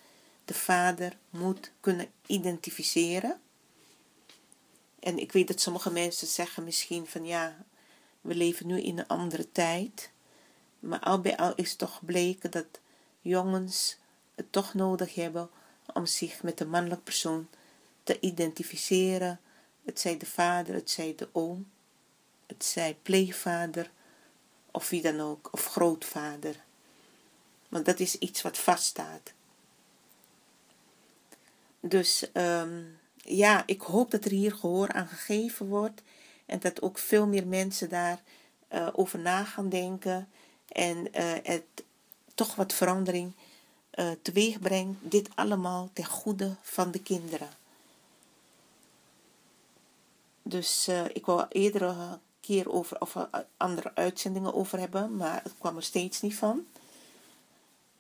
de 0.50 0.56
vader 0.56 1.18
moet 1.30 1.72
kunnen 1.80 2.08
identificeren. 2.26 3.42
En 5.00 5.18
ik 5.18 5.32
weet 5.32 5.48
dat 5.48 5.62
sommige 5.62 5.92
mensen 5.92 6.28
zeggen 6.28 6.64
misschien 6.64 7.08
van 7.08 7.26
ja, 7.26 7.66
we 8.22 8.36
leven 8.36 8.68
nu 8.68 8.82
in 8.82 8.98
een 8.98 9.08
andere 9.08 9.52
tijd. 9.52 10.12
Maar 10.80 11.00
al 11.00 11.22
bij 11.22 11.38
al 11.38 11.56
is 11.56 11.76
toch 11.76 11.96
gebleken 11.96 12.52
dat 12.52 12.66
jongens 13.22 13.98
het 14.36 14.52
toch 14.52 14.74
nodig 14.74 15.16
hebben 15.16 15.50
om 15.94 16.06
zich 16.06 16.44
met 16.44 16.58
de 16.58 16.66
mannelijke 16.66 17.04
persoon 17.04 17.48
te 18.04 18.20
identificeren. 18.20 19.40
Het 19.86 20.00
zij 20.00 20.18
de 20.18 20.26
vader, 20.26 20.74
het 20.74 20.90
zij 20.90 21.14
de 21.16 21.30
oom, 21.32 21.70
het 22.46 22.66
zij 22.66 22.98
pleegvader 23.02 23.92
of 24.72 24.90
wie 24.90 25.02
dan 25.02 25.20
ook, 25.20 25.50
of 25.52 25.66
grootvader. 25.66 26.64
Want 27.68 27.86
dat 27.86 28.00
is 28.00 28.18
iets 28.18 28.42
wat 28.42 28.58
vaststaat. 28.58 29.34
Dus 31.80 32.26
um, 32.34 32.98
ja, 33.16 33.64
ik 33.66 33.82
hoop 33.82 34.12
dat 34.12 34.26
er 34.26 34.32
hier 34.32 34.56
gehoor 34.56 34.92
aan 34.92 35.08
gegeven 35.08 35.68
wordt 35.68 36.02
en 36.46 36.60
dat 36.60 36.82
ook 36.82 36.98
veel 36.98 37.28
meer 37.28 37.48
mensen 37.48 37.90
daar 37.90 38.22
uh, 38.74 38.88
over 38.94 39.20
na 39.20 39.44
gaan 39.44 39.70
denken 39.70 40.30
en 40.68 40.98
uh, 40.98 41.34
het 41.44 41.64
toch 42.36 42.56
wat 42.56 42.74
verandering 42.74 43.34
uh, 43.94 44.12
teweeg 44.22 44.60
brengt. 44.60 44.98
Dit 45.02 45.30
allemaal 45.36 45.90
ten 45.94 46.06
goede 46.06 46.56
van 46.62 46.92
de 46.92 47.02
kinderen. 47.02 47.50
Dus 50.42 50.88
ik 51.14 51.26
wou 51.26 51.46
eerder 51.50 51.82
een 51.82 52.20
keer 52.40 52.72
over 52.72 53.02
of 53.02 53.16
andere 53.58 53.96
uitzendingen 53.96 54.54
over 54.54 54.80
hebben, 54.80 55.16
maar 55.16 55.44
het 55.44 55.54
kwam 55.58 55.76
er 55.76 55.84
steeds 55.84 56.22
niet 56.22 56.36
van. 56.36 56.66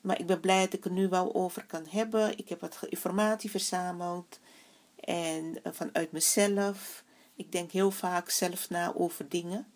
Maar 0.02 0.20
ik 0.20 0.26
ben 0.26 0.40
blij 0.40 0.64
dat 0.64 0.74
ik 0.74 0.86
er 0.86 0.92
nu 0.92 1.10
wel 1.10 1.36
over 1.36 1.66
kan 1.66 1.86
hebben. 1.90 2.38
Ik 2.38 2.50
heb 2.50 2.62
wat 2.62 2.78
informatie 2.90 3.50
verzameld. 3.50 4.40
En 5.00 5.64
eh, 5.64 5.72
vanuit 5.74 6.12
mezelf. 6.12 7.04
Ik 7.36 7.52
denk 7.52 7.72
heel 7.72 7.92
vaak 7.92 8.30
zelf 8.30 8.70
na 8.70 8.94
over 8.96 9.30
dingen. 9.30 9.68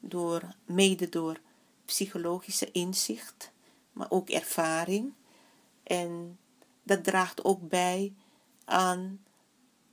Door, 0.00 0.42
mede 0.64 1.08
door 1.08 1.40
psychologische 1.84 2.72
inzicht. 2.72 3.50
Maar 3.92 4.10
ook 4.10 4.28
ervaring. 4.28 5.12
En 5.82 6.38
dat 6.82 7.04
draagt 7.04 7.44
ook 7.44 7.68
bij 7.68 8.12
aan, 8.64 9.24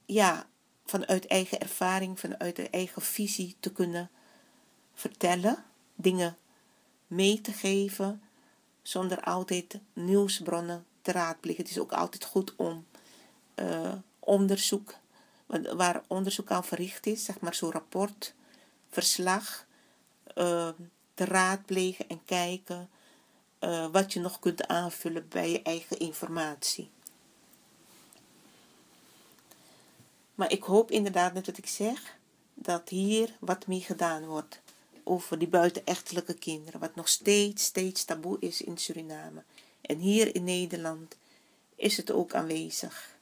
ja, 0.05 0.47
vanuit 0.86 1.27
eigen 1.27 1.60
ervaring, 1.60 2.19
vanuit 2.19 2.55
de 2.55 2.69
eigen 2.69 3.01
visie 3.01 3.55
te 3.60 3.71
kunnen 3.71 4.10
vertellen. 4.93 5.65
Dingen 5.95 6.38
mee 7.08 7.41
te 7.41 7.51
geven 7.51 8.21
zonder 8.89 9.21
altijd 9.21 9.80
nieuwsbronnen 9.93 10.86
te 11.02 11.12
raadplegen. 11.12 11.62
Het 11.62 11.71
is 11.71 11.80
ook 11.80 11.91
altijd 11.91 12.25
goed 12.25 12.56
om 12.56 12.86
uh, 13.56 13.93
onderzoek, 14.19 14.95
waar 15.75 16.04
onderzoek 16.08 16.52
aan 16.52 16.63
verricht 16.63 17.06
is, 17.06 17.25
zeg 17.25 17.39
maar 17.39 17.54
zo'n 17.54 17.71
rapport, 17.71 18.34
verslag, 18.89 19.65
uh, 20.36 20.69
te 21.13 21.25
raadplegen 21.25 22.10
en 22.10 22.25
kijken 22.25 22.89
uh, 23.60 23.88
wat 23.91 24.13
je 24.13 24.19
nog 24.19 24.39
kunt 24.39 24.67
aanvullen 24.67 25.28
bij 25.28 25.52
je 25.52 25.62
eigen 25.62 25.99
informatie. 25.99 26.89
Maar 30.36 30.52
ik 30.52 30.63
hoop 30.63 30.91
inderdaad, 30.91 31.34
net 31.34 31.45
wat 31.45 31.58
ik 31.58 31.67
zeg, 31.67 32.17
dat 32.54 32.89
hier 32.89 33.30
wat 33.39 33.67
mee 33.67 33.82
gedaan 33.82 34.25
wordt 34.25 34.62
over 35.10 35.39
die 35.39 35.48
buitenechtelijke 35.48 36.34
kinderen, 36.34 36.80
wat 36.80 36.95
nog 36.95 37.08
steeds, 37.08 37.63
steeds 37.63 38.04
taboe 38.04 38.38
is 38.39 38.62
in 38.62 38.78
Suriname. 38.78 39.43
En 39.82 39.98
hier 39.98 40.36
in 40.36 40.43
Nederland 40.43 41.15
is 41.76 41.98
het 41.98 42.12
ook 42.12 42.34
aanwezig. 42.34 43.17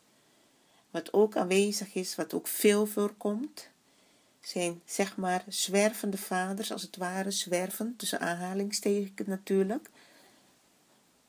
Wat 0.91 1.13
ook 1.13 1.35
aanwezig 1.35 1.93
is, 1.93 2.15
wat 2.15 2.33
ook 2.33 2.47
veel 2.47 2.85
voorkomt, 2.85 3.69
zijn 4.39 4.81
zeg 4.85 5.17
maar 5.17 5.43
zwervende 5.47 6.17
vaders, 6.17 6.71
als 6.71 6.81
het 6.81 6.97
ware 6.97 7.31
zwerven, 7.31 7.95
tussen 7.97 8.19
aanhalingstekens 8.19 9.27
natuurlijk. 9.27 9.89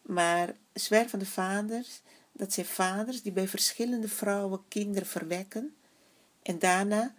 Maar 0.03 0.55
zwervende 0.73 1.27
vaders, 1.27 2.01
dat 2.33 2.53
zijn 2.53 2.67
vaders 2.67 3.23
die 3.23 3.33
bij 3.33 3.49
verschillende 3.49 4.09
vrouwen 4.09 4.61
kinderen 4.69 5.09
verwekken 5.09 5.77
en 6.43 6.59
daarna 6.59 7.15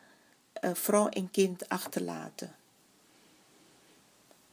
uh, 0.61 0.73
vrouw 0.73 1.07
en 1.07 1.31
kind 1.31 1.69
achterlaten. 1.69 2.55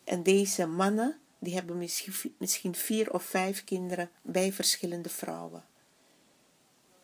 En 0.07 0.23
deze 0.23 0.67
mannen, 0.67 1.19
die 1.39 1.55
hebben 1.55 1.79
misschien, 2.39 2.75
vier 2.75 3.13
of 3.13 3.23
vijf 3.25 3.65
kinderen 3.65 4.11
bij 4.23 4.53
verschillende 4.53 5.09
vrouwen. 5.09 5.65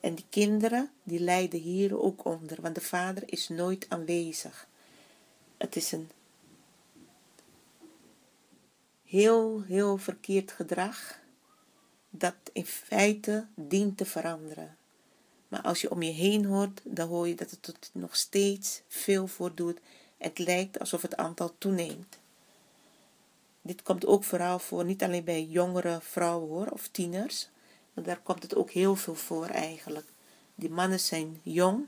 En 0.01 0.15
die 0.15 0.25
kinderen, 0.31 0.91
die 1.03 1.21
lijden 1.21 1.61
hier 1.61 2.01
ook 2.03 2.25
onder, 2.25 2.61
want 2.61 2.75
de 2.75 2.81
vader 2.81 3.23
is 3.27 3.49
nooit 3.49 3.87
aanwezig. 3.89 4.69
Het 5.57 5.77
is 5.77 5.93
een 5.93 6.11
heel, 9.05 9.63
heel 9.63 9.99
verkeerd 9.99 10.53
gedrag 10.53 11.19
dat 12.11 12.35
in 12.53 12.67
feite 12.67 13.47
dient 13.55 13.97
te 13.97 14.05
veranderen. 14.05 14.77
Maar 15.49 15.63
als 15.63 15.81
je 15.81 15.91
om 15.91 16.03
je 16.03 16.13
heen 16.13 16.45
hoort, 16.45 16.81
dan 16.85 17.09
hoor 17.09 17.29
je 17.29 17.35
dat 17.35 17.51
het 17.51 17.67
er 17.67 17.75
nog 17.93 18.17
steeds 18.17 18.83
veel 18.89 19.27
voor 19.27 19.55
doet. 19.55 19.81
Het 20.17 20.39
lijkt 20.39 20.79
alsof 20.79 21.03
het 21.03 21.17
aantal 21.17 21.55
toeneemt. 21.59 22.21
Dit 23.63 23.83
komt 23.83 24.07
ook 24.07 24.25
vooral 24.25 24.59
voor, 24.59 24.85
niet 24.85 25.03
alleen 25.03 25.25
bij 25.25 25.45
jongere 25.45 26.01
vrouwen 26.01 26.49
hoor, 26.49 26.67
of 26.67 26.89
tieners, 26.89 27.49
maar 27.95 28.05
daar 28.05 28.21
komt 28.21 28.43
het 28.43 28.55
ook 28.55 28.71
heel 28.71 28.97
veel 28.97 29.15
voor 29.15 29.47
eigenlijk. 29.47 30.07
Die 30.55 30.71
mannen 30.71 31.01
zijn 31.01 31.41
jong, 31.43 31.87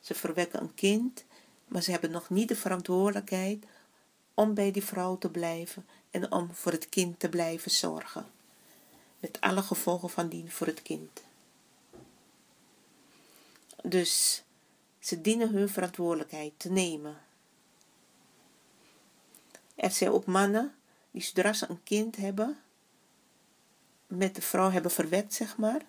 ze 0.00 0.14
verwekken 0.14 0.60
een 0.60 0.74
kind, 0.74 1.24
maar 1.66 1.82
ze 1.82 1.90
hebben 1.90 2.10
nog 2.10 2.30
niet 2.30 2.48
de 2.48 2.56
verantwoordelijkheid 2.56 3.64
om 4.34 4.54
bij 4.54 4.70
die 4.70 4.84
vrouw 4.84 5.18
te 5.18 5.30
blijven 5.30 5.86
en 6.10 6.32
om 6.32 6.54
voor 6.54 6.72
het 6.72 6.88
kind 6.88 7.18
te 7.18 7.28
blijven 7.28 7.70
zorgen. 7.70 8.26
Met 9.20 9.40
alle 9.40 9.62
gevolgen 9.62 10.10
van 10.10 10.28
dien 10.28 10.50
voor 10.50 10.66
het 10.66 10.82
kind. 10.82 11.22
Dus 13.82 14.42
ze 14.98 15.20
dienen 15.20 15.48
hun 15.48 15.68
verantwoordelijkheid 15.68 16.52
te 16.56 16.70
nemen. 16.70 17.16
Er 19.74 19.90
zijn 19.90 20.10
ook 20.10 20.26
mannen 20.26 20.74
die 21.12 21.22
zodra 21.22 21.52
ze 21.52 21.66
een 21.68 21.82
kind 21.82 22.16
hebben, 22.16 22.58
met 24.06 24.34
de 24.34 24.42
vrouw 24.42 24.70
hebben 24.70 24.90
verwekt, 24.90 25.34
zeg 25.34 25.56
maar, 25.56 25.80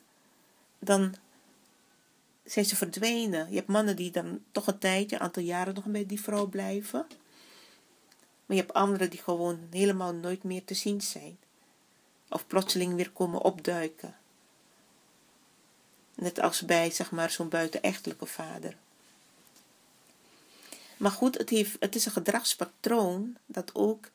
dan 0.79 1.15
zijn 2.43 2.65
ze 2.65 2.75
verdwenen. 2.75 3.49
Je 3.49 3.55
hebt 3.55 3.67
mannen 3.67 3.95
die 3.95 4.11
dan 4.11 4.43
toch 4.51 4.67
een 4.67 4.77
tijdje, 4.77 5.15
een 5.15 5.21
aantal 5.21 5.43
jaren 5.43 5.73
nog 5.73 5.85
bij 5.85 6.05
die 6.05 6.21
vrouw 6.21 6.45
blijven. 6.45 7.05
Maar 8.45 8.57
je 8.57 8.61
hebt 8.61 8.73
anderen 8.73 9.09
die 9.09 9.19
gewoon 9.19 9.59
helemaal 9.71 10.13
nooit 10.13 10.43
meer 10.43 10.63
te 10.63 10.73
zien 10.73 11.01
zijn. 11.01 11.37
Of 12.29 12.47
plotseling 12.47 12.95
weer 12.95 13.11
komen 13.11 13.41
opduiken. 13.41 14.15
Net 16.15 16.39
als 16.39 16.61
bij, 16.61 16.91
zeg 16.91 17.11
maar, 17.11 17.29
zo'n 17.29 17.49
buitenechtelijke 17.49 18.25
vader. 18.25 18.75
Maar 20.97 21.11
goed, 21.11 21.37
het, 21.37 21.49
heeft, 21.49 21.75
het 21.79 21.95
is 21.95 22.05
een 22.05 22.11
gedragspatroon 22.11 23.37
dat 23.45 23.75
ook 23.75 24.09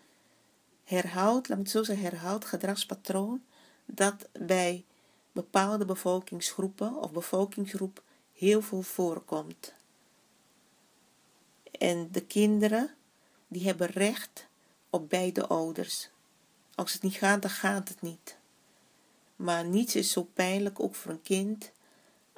herhaald, 0.88 1.48
laat 1.48 1.58
me 1.58 1.68
zo 1.68 1.82
zeggen, 1.82 2.04
herhaald 2.04 2.44
gedragspatroon 2.44 3.44
dat 3.86 4.28
bij 4.32 4.84
bepaalde 5.32 5.84
bevolkingsgroepen 5.84 6.94
of 6.94 7.12
bevolkingsgroep 7.12 8.02
heel 8.32 8.62
veel 8.62 8.82
voorkomt. 8.82 9.74
En 11.70 12.08
de 12.12 12.24
kinderen, 12.24 12.94
die 13.48 13.66
hebben 13.66 13.86
recht 13.86 14.46
op 14.90 15.08
beide 15.08 15.46
ouders. 15.46 16.10
Als 16.74 16.92
het 16.92 17.02
niet 17.02 17.14
gaat, 17.14 17.42
dan 17.42 17.50
gaat 17.50 17.88
het 17.88 18.02
niet. 18.02 18.36
Maar 19.36 19.64
niets 19.64 19.94
is 19.94 20.12
zo 20.12 20.22
pijnlijk, 20.22 20.80
ook 20.80 20.94
voor 20.94 21.10
een 21.10 21.22
kind, 21.22 21.70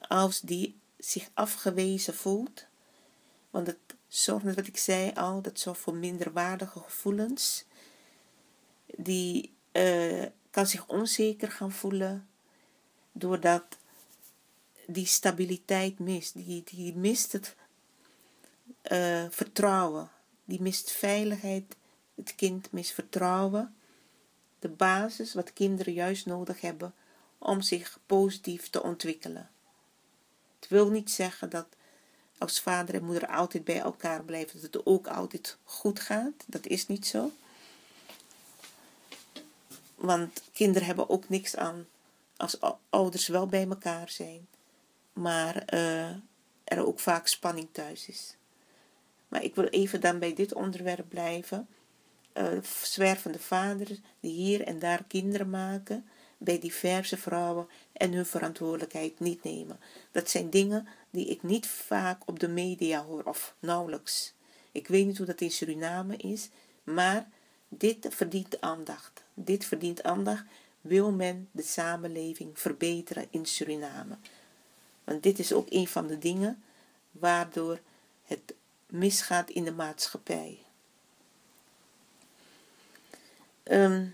als 0.08 0.40
die 0.40 0.78
zich 0.98 1.28
afgewezen 1.34 2.14
voelt. 2.14 2.66
Want 3.50 3.66
het 3.66 3.78
zorgt, 4.08 4.54
wat 4.54 4.66
ik 4.66 4.76
zei 4.76 5.12
al, 5.14 5.42
dat 5.42 5.58
zorgt 5.58 5.80
voor 5.80 5.94
minderwaardige 5.94 6.80
gevoelens. 6.80 7.64
Die 8.96 9.53
uh, 9.72 10.26
kan 10.50 10.66
zich 10.66 10.87
onzeker 10.87 11.50
gaan 11.50 11.72
voelen, 11.72 12.29
doordat 13.12 13.64
die 14.87 15.07
stabiliteit 15.07 15.98
mist. 15.98 16.35
Die, 16.35 16.62
die 16.64 16.96
mist 16.96 17.33
het 17.33 17.55
uh, 18.92 19.24
vertrouwen. 19.31 20.11
Die 20.44 20.62
mist 20.62 20.90
veiligheid. 20.90 21.76
Het 22.14 22.35
kind 22.35 22.72
mist 22.72 22.92
vertrouwen. 22.92 23.74
De 24.59 24.68
basis 24.68 25.35
wat 25.35 25.53
kinderen 25.53 25.92
juist 25.92 26.26
nodig 26.26 26.61
hebben 26.61 26.94
om 27.38 27.61
zich 27.61 27.98
positief 28.07 28.70
te 28.70 28.83
ontwikkelen. 28.83 29.50
Het 30.59 30.68
wil 30.68 30.90
niet 30.90 31.11
zeggen 31.11 31.50
dat 31.50 31.66
als 32.38 32.61
vader 32.61 32.94
en 32.94 33.05
moeder 33.05 33.29
altijd 33.29 33.64
bij 33.64 33.81
elkaar 33.81 34.24
blijven, 34.24 34.61
dat 34.61 34.74
het 34.74 34.87
ook 34.87 35.07
altijd 35.07 35.57
goed 35.64 36.00
gaat. 36.00 36.33
Dat 36.46 36.66
is 36.66 36.87
niet 36.87 37.07
zo. 37.07 37.33
Want 40.00 40.42
kinderen 40.52 40.86
hebben 40.86 41.08
ook 41.08 41.28
niks 41.28 41.56
aan 41.56 41.86
als 42.36 42.58
ouders 42.90 43.28
wel 43.28 43.46
bij 43.46 43.68
elkaar 43.68 44.10
zijn, 44.10 44.46
maar 45.12 45.74
uh, 45.74 46.08
er 46.64 46.86
ook 46.86 47.00
vaak 47.00 47.26
spanning 47.26 47.68
thuis 47.72 48.08
is. 48.08 48.36
Maar 49.28 49.44
ik 49.44 49.54
wil 49.54 49.64
even 49.64 50.00
dan 50.00 50.18
bij 50.18 50.34
dit 50.34 50.54
onderwerp 50.54 51.08
blijven. 51.08 51.68
Uh, 52.34 52.62
zwervende 52.82 53.38
vaders 53.38 53.98
die 54.20 54.32
hier 54.32 54.62
en 54.62 54.78
daar 54.78 55.04
kinderen 55.08 55.50
maken 55.50 56.08
bij 56.38 56.58
diverse 56.58 57.16
vrouwen 57.16 57.68
en 57.92 58.12
hun 58.12 58.26
verantwoordelijkheid 58.26 59.20
niet 59.20 59.42
nemen. 59.42 59.80
Dat 60.10 60.30
zijn 60.30 60.50
dingen 60.50 60.88
die 61.10 61.26
ik 61.26 61.42
niet 61.42 61.66
vaak 61.66 62.22
op 62.26 62.38
de 62.38 62.48
media 62.48 63.04
hoor 63.04 63.24
of 63.24 63.54
nauwelijks. 63.58 64.32
Ik 64.72 64.88
weet 64.88 65.06
niet 65.06 65.16
hoe 65.16 65.26
dat 65.26 65.40
in 65.40 65.50
Suriname 65.50 66.16
is, 66.16 66.48
maar 66.82 67.28
dit 67.68 68.06
verdient 68.10 68.60
aandacht. 68.60 69.24
Dit 69.34 69.64
verdient 69.64 70.02
aandacht. 70.02 70.44
Wil 70.80 71.12
men 71.12 71.48
de 71.52 71.62
samenleving 71.62 72.58
verbeteren 72.58 73.26
in 73.30 73.46
Suriname? 73.46 74.16
Want 75.04 75.22
dit 75.22 75.38
is 75.38 75.52
ook 75.52 75.66
een 75.70 75.88
van 75.88 76.06
de 76.06 76.18
dingen 76.18 76.62
waardoor 77.10 77.80
het 78.24 78.54
misgaat 78.86 79.50
in 79.50 79.64
de 79.64 79.72
maatschappij. 79.72 80.58
Ehm, 83.62 84.06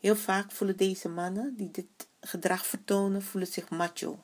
heel 0.00 0.16
vaak 0.16 0.52
voelen 0.52 0.76
deze 0.76 1.08
mannen 1.08 1.54
die 1.56 1.70
dit 1.70 1.86
gedrag 2.20 2.66
vertonen, 2.66 3.22
voelen 3.22 3.52
zich 3.52 3.70
macho. 3.70 4.18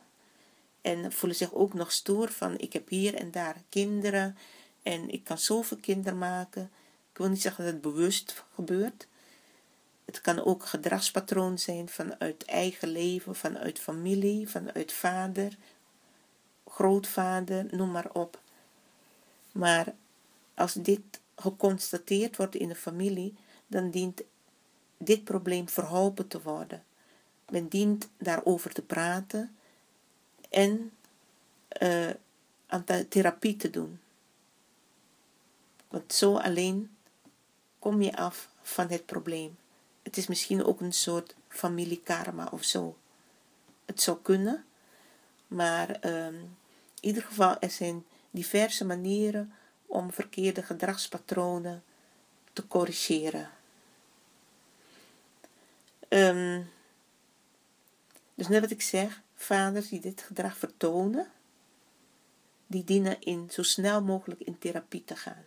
En 0.81 1.13
voelen 1.13 1.39
zich 1.39 1.55
ook 1.55 1.75
nog 1.75 1.93
stoer 1.93 2.29
van 2.29 2.59
ik 2.59 2.73
heb 2.73 2.89
hier 2.89 3.15
en 3.15 3.31
daar 3.31 3.63
kinderen 3.69 4.37
en 4.83 5.11
ik 5.11 5.25
kan 5.25 5.39
zoveel 5.39 5.77
kinderen 5.77 6.19
maken. 6.19 6.71
Ik 7.13 7.19
wil 7.19 7.29
niet 7.29 7.43
zeggen 7.43 7.65
dat 7.65 7.73
het 7.73 7.83
bewust 7.83 8.45
gebeurt. 8.55 9.07
Het 10.09 10.21
kan 10.21 10.45
ook 10.45 10.67
gedragspatroon 10.67 11.59
zijn 11.59 11.89
vanuit 11.89 12.45
eigen 12.45 12.89
leven, 12.89 13.35
vanuit 13.35 13.79
familie, 13.79 14.49
vanuit 14.49 14.93
vader, 14.93 15.57
grootvader, 16.67 17.67
noem 17.71 17.91
maar 17.91 18.11
op. 18.13 18.41
Maar 19.53 19.95
als 20.55 20.73
dit 20.73 21.01
geconstateerd 21.37 22.37
wordt 22.37 22.55
in 22.55 22.69
de 22.69 22.75
familie, 22.75 23.35
dan 23.67 23.91
dient 23.91 24.23
dit 24.99 25.25
probleem 25.25 25.69
verholpen 25.69 26.29
te 26.29 26.43
worden. 26.43 26.85
Men 27.49 27.69
dient 27.69 28.09
daarover 28.19 28.73
te 28.73 28.83
praten 28.83 29.57
en 30.51 30.93
uh, 31.83 32.11
aan 32.67 32.85
therapie 33.09 33.57
te 33.57 33.71
doen. 33.71 34.01
Want 35.89 36.13
zo 36.13 36.37
alleen 36.37 36.97
kom 37.79 38.03
je 38.03 38.17
af 38.17 38.49
van 38.63 38.89
het 38.89 39.07
probleem. 39.07 39.57
Het 40.09 40.17
is 40.17 40.27
misschien 40.27 40.65
ook 40.65 40.81
een 40.81 40.93
soort 40.93 41.35
familiekarma 41.49 42.49
of 42.51 42.65
zo. 42.65 42.97
Het 43.85 44.03
zou 44.03 44.19
kunnen, 44.23 44.65
maar 45.47 46.05
um, 46.05 46.35
in 46.35 46.57
ieder 47.01 47.23
geval 47.23 47.59
er 47.61 47.71
zijn 47.71 48.05
diverse 48.31 48.85
manieren 48.85 49.53
om 49.87 50.13
verkeerde 50.13 50.63
gedragspatronen 50.63 51.83
te 52.53 52.67
corrigeren. 52.67 53.51
Um, 56.09 56.71
dus 58.35 58.49
net 58.49 58.61
wat 58.61 58.71
ik 58.71 58.83
zeg, 58.83 59.23
vaders 59.35 59.89
die 59.89 60.01
dit 60.01 60.23
gedrag 60.23 60.57
vertonen, 60.57 61.31
die 62.67 62.85
dienen 62.85 63.21
in 63.21 63.49
zo 63.51 63.63
snel 63.63 64.03
mogelijk 64.03 64.41
in 64.41 64.59
therapie 64.59 65.05
te 65.05 65.17
gaan. 65.17 65.45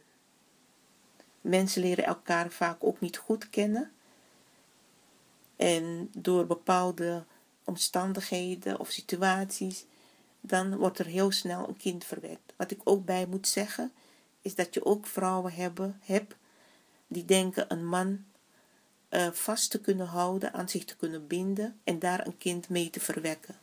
Mensen 1.41 1.82
leren 1.82 2.06
elkaar 2.06 2.50
vaak 2.50 2.84
ook 2.84 3.00
niet 3.00 3.17
goed 3.17 3.50
kennen. 3.50 3.91
En 5.62 6.10
door 6.17 6.45
bepaalde 6.47 7.24
omstandigheden 7.63 8.80
of 8.80 8.89
situaties 8.89 9.86
dan 10.39 10.76
wordt 10.78 11.00
er 11.00 11.06
heel 11.06 11.32
snel 11.32 11.67
een 11.67 11.78
kind 11.78 12.06
verwekt. 12.06 12.54
Wat 12.56 12.71
ik 12.71 12.80
ook 12.84 13.06
bij 13.06 13.26
moet 13.26 13.47
zeggen, 13.47 13.91
is 14.41 14.56
dat 14.56 14.74
je 14.74 14.86
ook 14.86 15.08
vrouwen 15.08 15.54
hebben, 15.54 16.00
hebt 16.04 16.36
die 17.08 17.26
denken 17.26 17.65
een 17.71 17.88
man 17.88 18.26
uh, 19.10 19.32
vast 19.32 19.71
te 19.71 19.82
kunnen 19.82 20.08
houden, 20.08 20.54
aan 20.54 20.69
zich 20.69 20.86
te 20.86 20.95
kunnen 20.95 21.28
binden 21.28 21.80
en 21.84 22.00
daar 22.00 22.26
een 22.26 22.38
kind 22.38 22.69
mee 22.69 22.89
te 22.89 23.00
verwekken. 23.00 23.60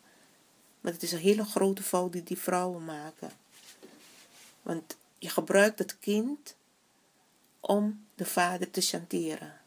Maar 0.80 0.92
het 0.92 1.02
is 1.02 1.12
een 1.12 1.18
hele 1.18 1.44
grote 1.44 1.82
fout 1.82 2.12
die 2.12 2.22
die 2.22 2.38
vrouwen 2.38 2.84
maken. 2.84 3.30
Want 4.62 4.96
je 5.18 5.28
gebruikt 5.28 5.78
het 5.78 5.98
kind 5.98 6.54
om 7.60 8.04
de 8.14 8.24
vader 8.24 8.70
te 8.70 8.80
chanteren. 8.80 9.57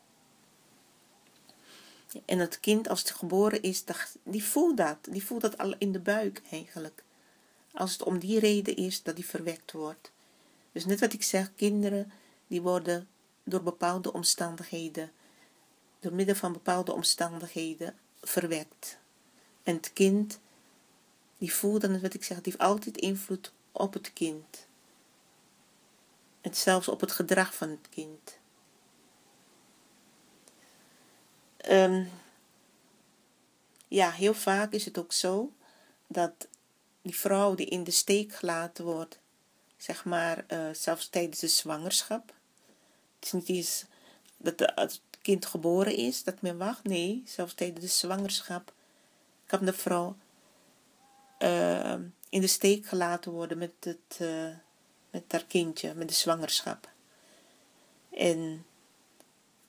En 2.25 2.39
het 2.39 2.59
kind, 2.59 2.89
als 2.89 2.99
het 2.99 3.11
geboren 3.11 3.61
is, 3.61 3.83
die 4.23 4.43
voelt 4.43 4.77
dat. 4.77 4.97
Die 5.09 5.23
voelt 5.23 5.41
dat 5.41 5.57
al 5.57 5.75
in 5.77 5.91
de 5.91 5.99
buik 5.99 6.41
eigenlijk. 6.51 7.03
Als 7.73 7.91
het 7.91 8.03
om 8.03 8.19
die 8.19 8.39
reden 8.39 8.75
is 8.75 9.03
dat 9.03 9.15
die 9.15 9.25
verwekt 9.25 9.71
wordt. 9.71 10.11
Dus 10.71 10.85
net 10.85 10.99
wat 10.99 11.13
ik 11.13 11.23
zeg, 11.23 11.55
kinderen 11.55 12.11
die 12.47 12.61
worden 12.61 13.07
door 13.43 13.63
bepaalde 13.63 14.13
omstandigheden, 14.13 15.11
door 15.99 16.13
middel 16.13 16.35
van 16.35 16.53
bepaalde 16.53 16.93
omstandigheden 16.93 17.95
verwekt. 18.21 18.97
En 19.63 19.75
het 19.75 19.93
kind, 19.93 20.39
die 21.37 21.53
voelt 21.53 21.81
dan, 21.81 22.01
wat 22.01 22.13
ik 22.13 22.23
zeg, 22.23 22.41
die 22.41 22.51
heeft 22.51 22.63
altijd 22.63 22.97
invloed 22.97 23.51
op 23.71 23.93
het 23.93 24.13
kind. 24.13 24.67
En 26.41 26.55
zelfs 26.55 26.87
op 26.87 27.01
het 27.01 27.11
gedrag 27.11 27.55
van 27.55 27.69
het 27.69 27.89
kind. 27.89 28.39
Um, 31.69 32.09
ja, 33.87 34.11
heel 34.11 34.33
vaak 34.33 34.71
is 34.71 34.85
het 34.85 34.97
ook 34.97 35.13
zo 35.13 35.53
dat 36.07 36.47
die 37.01 37.15
vrouw 37.15 37.55
die 37.55 37.65
in 37.65 37.83
de 37.83 37.91
steek 37.91 38.33
gelaten 38.33 38.85
wordt, 38.85 39.19
zeg 39.77 40.05
maar, 40.05 40.45
uh, 40.47 40.69
zelfs 40.73 41.09
tijdens 41.09 41.39
de 41.39 41.47
zwangerschap. 41.47 42.33
Het 43.15 43.25
is 43.25 43.31
niet 43.31 43.49
eens 43.49 43.85
dat 44.37 44.71
het 44.75 45.01
kind 45.21 45.45
geboren 45.45 45.95
is, 45.95 46.23
dat 46.23 46.41
men 46.41 46.57
wacht. 46.57 46.83
Nee, 46.83 47.23
zelfs 47.25 47.53
tijdens 47.53 47.81
de 47.81 47.91
zwangerschap 47.91 48.73
kan 49.45 49.65
de 49.65 49.73
vrouw 49.73 50.15
uh, 51.39 51.95
in 52.29 52.41
de 52.41 52.47
steek 52.47 52.85
gelaten 52.85 53.31
worden 53.31 53.57
met, 53.57 53.71
het, 53.79 54.19
uh, 54.21 54.55
met 55.09 55.23
haar 55.27 55.45
kindje, 55.45 55.93
met 55.93 56.07
de 56.07 56.13
zwangerschap. 56.13 56.89
En 58.09 58.65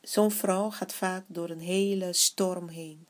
zo'n 0.02 0.30
vrouw 0.30 0.70
gaat 0.70 0.94
vaak 0.94 1.24
door 1.26 1.50
een 1.50 1.60
hele 1.60 2.12
storm 2.12 2.68
heen. 2.68 3.06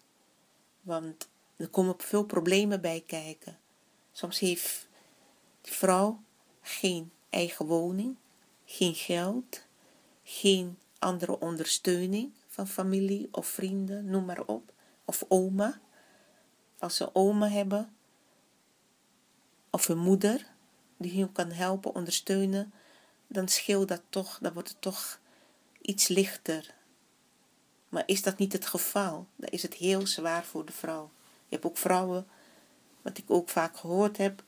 Want 0.81 1.29
er 1.57 1.69
komen 1.69 1.95
veel 1.99 2.25
problemen 2.25 2.81
bij 2.81 3.03
kijken. 3.07 3.59
Soms 4.13 4.39
heeft 4.39 4.89
die 5.61 5.73
vrouw 5.73 6.23
geen 6.61 7.13
eigen 7.31 7.67
woning, 7.67 8.17
geen 8.65 8.95
geld, 8.95 9.67
geen 10.25 10.79
andere 10.99 11.39
ondersteuning 11.39 12.33
van 12.47 12.69
familie 12.69 13.29
of 13.31 13.47
vrienden, 13.47 14.05
noem 14.05 14.25
maar 14.25 14.45
op, 14.47 14.73
of 15.05 15.25
oma. 15.29 15.81
Als 16.79 16.97
ze 16.97 17.15
oma 17.15 17.49
hebben, 17.49 17.95
of 19.71 19.89
een 19.89 19.99
moeder 19.99 20.47
die 20.97 21.19
hun 21.19 21.33
kan 21.33 21.51
helpen, 21.51 21.95
ondersteunen, 21.95 22.73
dan 23.27 23.49
scheelt 23.49 23.89
dat 23.89 24.03
toch, 24.09 24.39
dan 24.43 24.53
wordt 24.53 24.69
het 24.69 24.81
toch 24.81 25.21
iets 25.81 26.09
lichter. 26.09 26.75
Maar 27.93 28.03
is 28.07 28.23
dat 28.23 28.39
niet 28.39 28.53
het 28.53 28.67
geval, 28.67 29.27
dan 29.37 29.49
is 29.49 29.63
het 29.63 29.75
heel 29.75 30.07
zwaar 30.07 30.45
voor 30.45 30.65
de 30.65 30.73
vrouw. 30.73 31.11
Je 31.49 31.55
hebt 31.55 31.65
ook 31.65 31.77
vrouwen, 31.77 32.27
wat 33.03 33.19
ik 33.19 33.25
ook 33.27 33.49
vaak 33.49 33.77
gehoord 33.77 34.17
heb, 34.17 34.43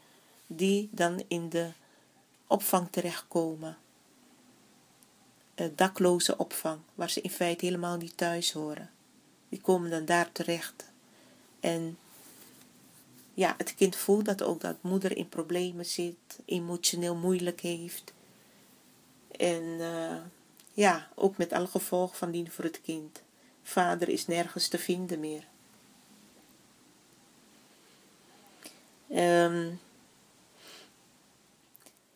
die 0.47 0.89
dan 0.93 1.25
in 1.29 1.49
de 1.49 1.71
opvang 2.47 2.89
terechtkomen. 2.91 3.77
dakloze 5.75 6.37
opvang, 6.37 6.81
waar 6.95 7.11
ze 7.11 7.21
in 7.21 7.31
feite 7.31 7.65
helemaal 7.65 7.97
niet 7.97 8.17
thuis 8.17 8.53
horen. 8.53 8.91
Die 9.49 9.61
komen 9.61 9.91
dan 9.91 10.05
daar 10.05 10.33
terecht. 10.33 10.85
En 11.61 11.99
ja, 13.35 13.55
het 13.59 13.75
kind 13.75 13.97
voelt 13.97 14.25
dat 14.25 14.43
ook 14.43 14.61
dat 14.61 14.77
moeder 14.81 15.17
in 15.17 15.29
problemen 15.29 15.87
zit, 15.87 16.39
emotioneel 16.45 17.15
moeilijk 17.15 17.61
heeft. 17.61 18.13
En 19.31 19.63
uh, 19.63 20.17
ja, 20.73 21.09
ook 21.15 21.37
met 21.37 21.53
alle 21.53 21.67
gevolgen 21.67 22.17
van 22.17 22.31
dien 22.31 22.51
voor 22.51 22.65
het 22.65 22.81
kind. 22.81 23.23
Vader 23.65 24.09
is 24.09 24.27
nergens 24.27 24.69
te 24.69 24.79
vinden 24.79 25.21
meer. 25.21 25.47
Um, 29.11 29.81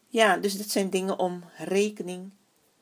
ja, 0.08 0.36
dus 0.36 0.58
dat 0.58 0.68
zijn 0.68 0.90
dingen 0.90 1.18
om 1.18 1.44
rekening 1.56 2.30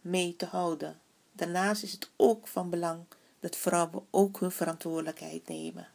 mee 0.01 0.37
te 0.37 0.47
houden. 0.47 1.01
Daarnaast 1.33 1.83
is 1.83 1.93
het 1.93 2.11
ook 2.17 2.47
van 2.47 2.71
belang 2.71 3.05
dat 3.41 3.57
vrouwen 3.57 4.07
ook 4.11 4.41
hun 4.41 4.51
verantwoordelijkheid 4.51 5.49
nemen. 5.49 5.89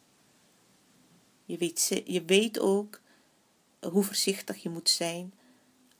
Je 1.44 1.58
weet, 1.58 2.02
je 2.04 2.24
weet 2.24 2.60
ook 2.60 3.00
hoe 3.80 4.02
voorzichtig 4.02 4.62
je 4.62 4.68
moet 4.68 4.88
zijn 4.88 5.32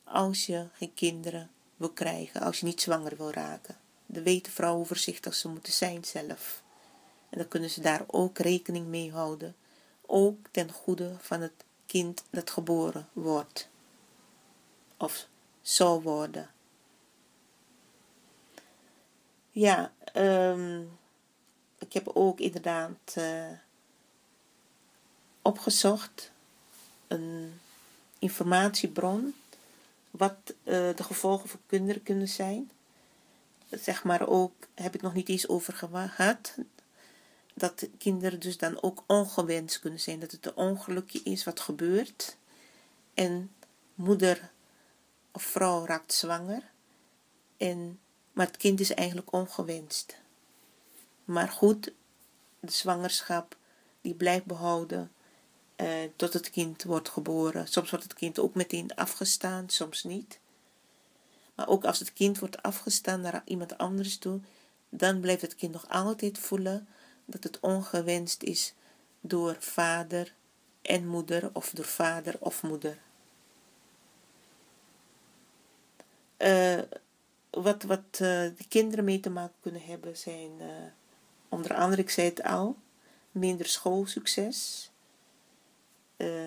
als 0.04 0.46
je 0.46 0.68
geen 0.72 0.94
kinderen 0.94 1.50
wil 1.76 1.90
krijgen, 1.90 2.40
als 2.40 2.60
je 2.60 2.66
niet 2.66 2.80
zwanger 2.80 3.16
wil 3.16 3.30
raken. 3.30 3.76
Dan 4.12 4.22
weten 4.22 4.52
vrouwen 4.52 4.86
voorzichtig 4.86 5.34
ze 5.34 5.48
moeten 5.48 5.72
zijn 5.72 6.04
zelf. 6.04 6.62
En 7.28 7.38
dan 7.38 7.48
kunnen 7.48 7.70
ze 7.70 7.80
daar 7.80 8.04
ook 8.06 8.38
rekening 8.38 8.86
mee 8.86 9.12
houden. 9.12 9.56
Ook 10.06 10.46
ten 10.50 10.72
goede 10.72 11.14
van 11.18 11.40
het 11.40 11.64
kind 11.86 12.22
dat 12.30 12.50
geboren 12.50 13.08
wordt. 13.12 13.68
Of 14.96 15.26
zal 15.62 16.02
worden. 16.02 16.50
Ja, 19.50 19.92
um, 20.16 20.98
ik 21.78 21.92
heb 21.92 22.08
ook 22.08 22.40
inderdaad 22.40 23.14
uh, 23.18 23.50
opgezocht 25.42 26.30
een 27.08 27.60
informatiebron 28.18 29.34
wat 30.10 30.36
uh, 30.46 30.54
de 30.96 31.02
gevolgen 31.02 31.48
voor 31.48 31.60
kinderen 31.66 32.02
kunnen 32.02 32.28
zijn. 32.28 32.70
Zeg 33.80 34.04
maar 34.04 34.28
ook, 34.28 34.52
heb 34.74 34.94
ik 34.94 35.02
nog 35.02 35.14
niet 35.14 35.28
eens 35.28 35.48
over 35.48 35.72
gehad, 35.74 36.54
dat 37.54 37.88
kinderen 37.98 38.40
dus 38.40 38.58
dan 38.58 38.82
ook 38.82 39.04
ongewenst 39.06 39.80
kunnen 39.80 40.00
zijn. 40.00 40.20
Dat 40.20 40.30
het 40.30 40.46
een 40.46 40.56
ongelukje 40.56 41.20
is 41.24 41.44
wat 41.44 41.60
gebeurt. 41.60 42.36
En 43.14 43.50
moeder 43.94 44.50
of 45.32 45.42
vrouw 45.42 45.86
raakt 45.86 46.12
zwanger. 46.12 46.70
En, 47.56 48.00
maar 48.32 48.46
het 48.46 48.56
kind 48.56 48.80
is 48.80 48.94
eigenlijk 48.94 49.32
ongewenst. 49.32 50.16
Maar 51.24 51.48
goed, 51.48 51.92
de 52.60 52.72
zwangerschap 52.72 53.56
die 54.00 54.14
blijft 54.14 54.44
behouden 54.44 55.12
eh, 55.76 55.88
tot 56.16 56.32
het 56.32 56.50
kind 56.50 56.82
wordt 56.82 57.08
geboren. 57.08 57.68
Soms 57.68 57.90
wordt 57.90 58.04
het 58.04 58.14
kind 58.14 58.38
ook 58.38 58.54
meteen 58.54 58.94
afgestaan, 58.94 59.68
soms 59.68 60.02
niet. 60.02 60.40
Maar 61.54 61.68
ook 61.68 61.84
als 61.84 61.98
het 61.98 62.12
kind 62.12 62.38
wordt 62.38 62.62
afgestaan 62.62 63.20
naar 63.20 63.42
iemand 63.44 63.78
anders 63.78 64.18
toe, 64.18 64.40
dan 64.88 65.20
blijft 65.20 65.42
het 65.42 65.54
kind 65.54 65.72
nog 65.72 65.88
altijd 65.88 66.38
voelen 66.38 66.88
dat 67.24 67.44
het 67.44 67.60
ongewenst 67.60 68.42
is 68.42 68.74
door 69.20 69.56
vader 69.58 70.34
en 70.82 71.06
moeder 71.06 71.50
of 71.52 71.70
door 71.70 71.84
vader 71.84 72.36
of 72.38 72.62
moeder. 72.62 72.98
Uh, 76.38 76.80
wat 77.50 77.82
wat 77.82 78.00
uh, 78.12 78.18
de 78.18 78.64
kinderen 78.68 79.04
mee 79.04 79.20
te 79.20 79.30
maken 79.30 79.54
kunnen 79.60 79.82
hebben 79.82 80.16
zijn 80.16 80.50
uh, 80.60 80.66
onder 81.48 81.74
andere, 81.74 82.02
ik 82.02 82.10
zei 82.10 82.28
het 82.28 82.42
al, 82.42 82.76
minder 83.30 83.66
schoolsucces, 83.66 84.90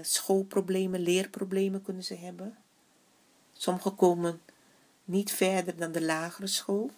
schoolproblemen, 0.01 0.99
leerproblemen 0.99 1.81
kunnen 1.81 2.03
ze 2.03 2.15
hebben. 2.15 2.57
Sommigen 3.53 3.95
komen 3.95 4.41
niet 5.05 5.31
verder 5.31 5.75
dan 5.75 5.91
de 5.91 6.01
lagere 6.01 6.47
school. 6.47 6.91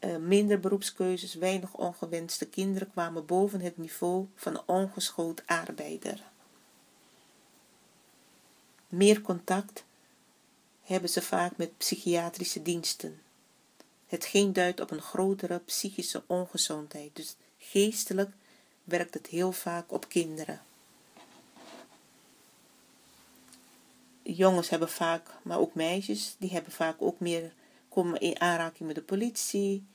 Uh, 0.00 0.16
minder 0.16 0.60
beroepskeuzes, 0.60 1.34
weinig 1.34 1.74
ongewenste 1.74 2.46
kinderen 2.46 2.90
kwamen 2.90 3.26
boven 3.26 3.60
het 3.60 3.76
niveau 3.76 4.26
van 4.34 4.54
een 4.54 4.62
ongeschoold 4.66 5.42
arbeider. 5.46 6.22
Meer 8.88 9.20
contact 9.20 9.84
hebben 10.82 11.10
ze 11.10 11.22
vaak 11.22 11.56
met 11.56 11.78
psychiatrische 11.78 12.62
diensten. 12.62 13.20
Hetgeen 14.06 14.52
duidt 14.52 14.80
op 14.80 14.90
een 14.90 15.02
grotere 15.02 15.58
psychische 15.58 16.22
ongezondheid. 16.26 17.16
Dus 17.16 17.36
geestelijk 17.58 18.30
werkt 18.84 19.14
het 19.14 19.26
heel 19.26 19.52
vaak 19.52 19.92
op 19.92 20.08
kinderen. 20.08 20.60
Jongens 24.36 24.68
hebben 24.68 24.88
vaak, 24.88 25.30
maar 25.42 25.58
ook 25.58 25.74
meisjes, 25.74 26.34
die 26.38 26.50
hebben 26.50 26.72
vaak 26.72 27.02
ook 27.02 27.20
meer 27.20 27.52
komen 27.88 28.20
in 28.20 28.40
aanraking 28.40 28.86
met 28.86 28.94
de 28.94 29.02
politie, 29.02 29.86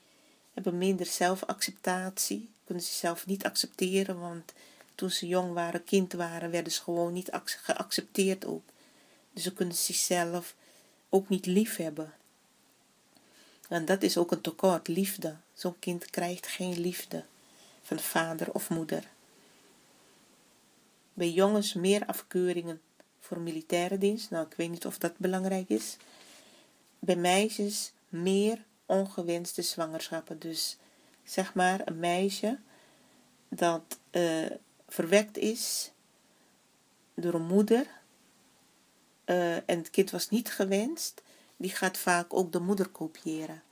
hebben 0.54 0.78
minder 0.78 1.06
zelfacceptatie, 1.06 2.50
kunnen 2.64 2.84
zichzelf 2.84 3.26
niet 3.26 3.44
accepteren, 3.44 4.20
want 4.20 4.52
toen 4.94 5.10
ze 5.10 5.26
jong 5.26 5.52
waren, 5.52 5.84
kind 5.84 6.12
waren, 6.12 6.50
werden 6.50 6.72
ze 6.72 6.82
gewoon 6.82 7.12
niet 7.12 7.30
geaccepteerd 7.44 8.46
ook. 8.46 8.62
Dus 9.32 9.42
ze 9.42 9.52
kunnen 9.52 9.74
zichzelf 9.74 10.54
ook 11.08 11.28
niet 11.28 11.46
lief 11.46 11.76
hebben. 11.76 12.12
En 13.68 13.84
dat 13.84 14.02
is 14.02 14.16
ook 14.16 14.32
een 14.32 14.40
tekort, 14.40 14.88
liefde. 14.88 15.36
Zo'n 15.52 15.78
kind 15.78 16.10
krijgt 16.10 16.46
geen 16.46 16.80
liefde 16.80 17.24
van 17.82 17.98
vader 17.98 18.52
of 18.52 18.70
moeder. 18.70 19.08
Bij 21.12 21.30
jongens 21.30 21.72
meer 21.72 22.06
afkeuringen 22.06 22.80
voor 23.24 23.40
militaire 23.40 23.98
dienst. 23.98 24.30
Nou, 24.30 24.46
ik 24.46 24.54
weet 24.56 24.70
niet 24.70 24.86
of 24.86 24.98
dat 24.98 25.18
belangrijk 25.18 25.68
is. 25.68 25.96
Bij 26.98 27.16
meisjes 27.16 27.92
meer 28.08 28.64
ongewenste 28.86 29.62
zwangerschappen. 29.62 30.38
Dus 30.38 30.76
zeg 31.22 31.54
maar 31.54 31.80
een 31.84 31.98
meisje 31.98 32.58
dat 33.48 33.98
uh, 34.10 34.46
verwekt 34.88 35.36
is 35.36 35.90
door 37.14 37.34
een 37.34 37.46
moeder 37.46 37.86
uh, 39.24 39.56
en 39.56 39.78
het 39.78 39.90
kind 39.90 40.10
was 40.10 40.30
niet 40.30 40.50
gewenst, 40.50 41.22
die 41.56 41.70
gaat 41.70 41.98
vaak 41.98 42.34
ook 42.34 42.52
de 42.52 42.60
moeder 42.60 42.88
kopiëren. 42.88 43.62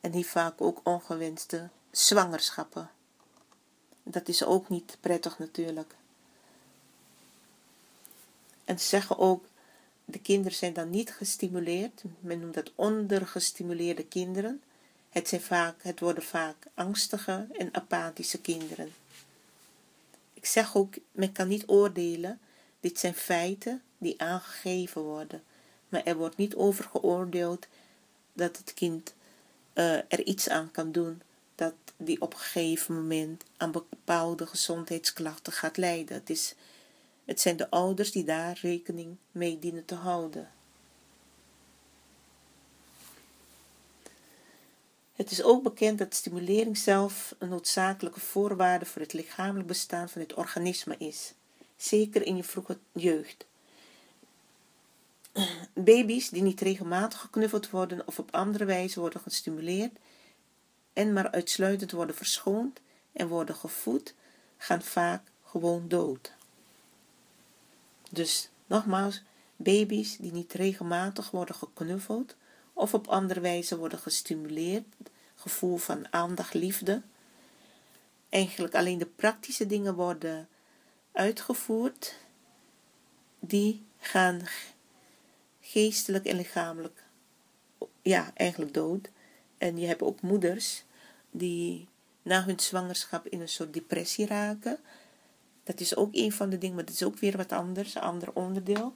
En 0.00 0.10
die 0.10 0.26
vaak 0.26 0.60
ook 0.60 0.80
ongewenste 0.84 1.68
zwangerschappen. 1.90 2.90
Dat 4.02 4.28
is 4.28 4.44
ook 4.44 4.68
niet 4.68 4.96
prettig 5.00 5.38
natuurlijk. 5.38 5.94
En 8.68 8.78
ze 8.78 8.86
zeggen 8.86 9.18
ook, 9.18 9.44
de 10.04 10.18
kinderen 10.18 10.56
zijn 10.56 10.72
dan 10.72 10.90
niet 10.90 11.10
gestimuleerd. 11.10 12.02
Men 12.20 12.40
noemt 12.40 12.54
dat 12.54 12.72
ondergestimuleerde 12.74 14.04
kinderen. 14.04 14.62
Het, 15.10 15.28
zijn 15.28 15.40
vaak, 15.40 15.82
het 15.82 16.00
worden 16.00 16.22
vaak 16.22 16.56
angstige 16.74 17.46
en 17.58 17.68
apathische 17.74 18.40
kinderen. 18.40 18.92
Ik 20.34 20.46
zeg 20.46 20.76
ook, 20.76 20.94
men 21.12 21.32
kan 21.32 21.48
niet 21.48 21.68
oordelen. 21.68 22.40
Dit 22.80 22.98
zijn 22.98 23.14
feiten 23.14 23.82
die 23.98 24.20
aangegeven 24.20 25.02
worden. 25.02 25.42
Maar 25.88 26.02
er 26.04 26.16
wordt 26.16 26.36
niet 26.36 26.54
over 26.54 26.84
geoordeeld 26.84 27.66
dat 28.32 28.56
het 28.56 28.74
kind 28.74 29.14
uh, 29.74 29.94
er 29.94 30.24
iets 30.24 30.48
aan 30.48 30.70
kan 30.70 30.92
doen 30.92 31.22
dat 31.54 31.74
die 31.96 32.20
op 32.20 32.32
een 32.32 32.38
gegeven 32.38 32.94
moment 32.94 33.44
aan 33.56 33.72
bepaalde 33.72 34.46
gezondheidsklachten 34.46 35.52
gaat 35.52 35.76
leiden. 35.76 36.22
Is, 36.24 36.54
het 37.28 37.40
zijn 37.40 37.56
de 37.56 37.70
ouders 37.70 38.12
die 38.12 38.24
daar 38.24 38.58
rekening 38.62 39.16
mee 39.32 39.58
dienen 39.58 39.84
te 39.84 39.94
houden. 39.94 40.50
Het 45.12 45.30
is 45.30 45.42
ook 45.42 45.62
bekend 45.62 45.98
dat 45.98 46.14
stimulering 46.14 46.78
zelf 46.78 47.34
een 47.38 47.48
noodzakelijke 47.48 48.20
voorwaarde 48.20 48.84
voor 48.84 49.02
het 49.02 49.12
lichamelijk 49.12 49.68
bestaan 49.68 50.08
van 50.08 50.20
het 50.20 50.34
organisme 50.34 50.96
is, 50.98 51.32
zeker 51.76 52.22
in 52.22 52.36
je 52.36 52.44
vroege 52.44 52.78
jeugd. 52.92 53.46
Baby's 55.74 56.28
die 56.28 56.42
niet 56.42 56.60
regelmatig 56.60 57.20
geknuffeld 57.20 57.70
worden 57.70 58.06
of 58.06 58.18
op 58.18 58.34
andere 58.34 58.64
wijze 58.64 59.00
worden 59.00 59.20
gestimuleerd 59.20 59.96
en 60.92 61.12
maar 61.12 61.30
uitsluitend 61.30 61.90
worden 61.90 62.16
verschoond 62.16 62.80
en 63.12 63.28
worden 63.28 63.54
gevoed, 63.54 64.14
gaan 64.56 64.82
vaak 64.82 65.22
gewoon 65.44 65.88
dood. 65.88 66.36
Dus 68.08 68.48
nogmaals, 68.66 69.22
baby's 69.56 70.16
die 70.16 70.32
niet 70.32 70.52
regelmatig 70.52 71.30
worden 71.30 71.54
geknuffeld 71.54 72.36
of 72.72 72.94
op 72.94 73.06
andere 73.06 73.40
wijze 73.40 73.78
worden 73.78 73.98
gestimuleerd, 73.98 74.86
gevoel 75.34 75.76
van 75.76 76.12
aandacht, 76.12 76.54
liefde, 76.54 77.02
eigenlijk 78.28 78.74
alleen 78.74 78.98
de 78.98 79.06
praktische 79.06 79.66
dingen 79.66 79.94
worden 79.94 80.48
uitgevoerd, 81.12 82.14
die 83.40 83.82
gaan 83.98 84.40
geestelijk 85.60 86.24
en 86.24 86.36
lichamelijk, 86.36 87.04
ja, 88.02 88.30
eigenlijk 88.34 88.74
dood. 88.74 89.08
En 89.58 89.78
je 89.78 89.86
hebt 89.86 90.02
ook 90.02 90.20
moeders 90.20 90.84
die 91.30 91.88
na 92.22 92.44
hun 92.44 92.60
zwangerschap 92.60 93.26
in 93.26 93.40
een 93.40 93.48
soort 93.48 93.72
depressie 93.72 94.26
raken. 94.26 94.78
Dat 95.68 95.80
is 95.80 95.96
ook 95.96 96.08
een 96.12 96.32
van 96.32 96.50
de 96.50 96.58
dingen, 96.58 96.74
maar 96.74 96.84
dat 96.84 96.94
is 96.94 97.02
ook 97.02 97.18
weer 97.18 97.36
wat 97.36 97.52
anders, 97.52 97.94
een 97.94 98.02
ander 98.02 98.32
onderdeel. 98.32 98.94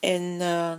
En 0.00 0.22
uh, 0.22 0.74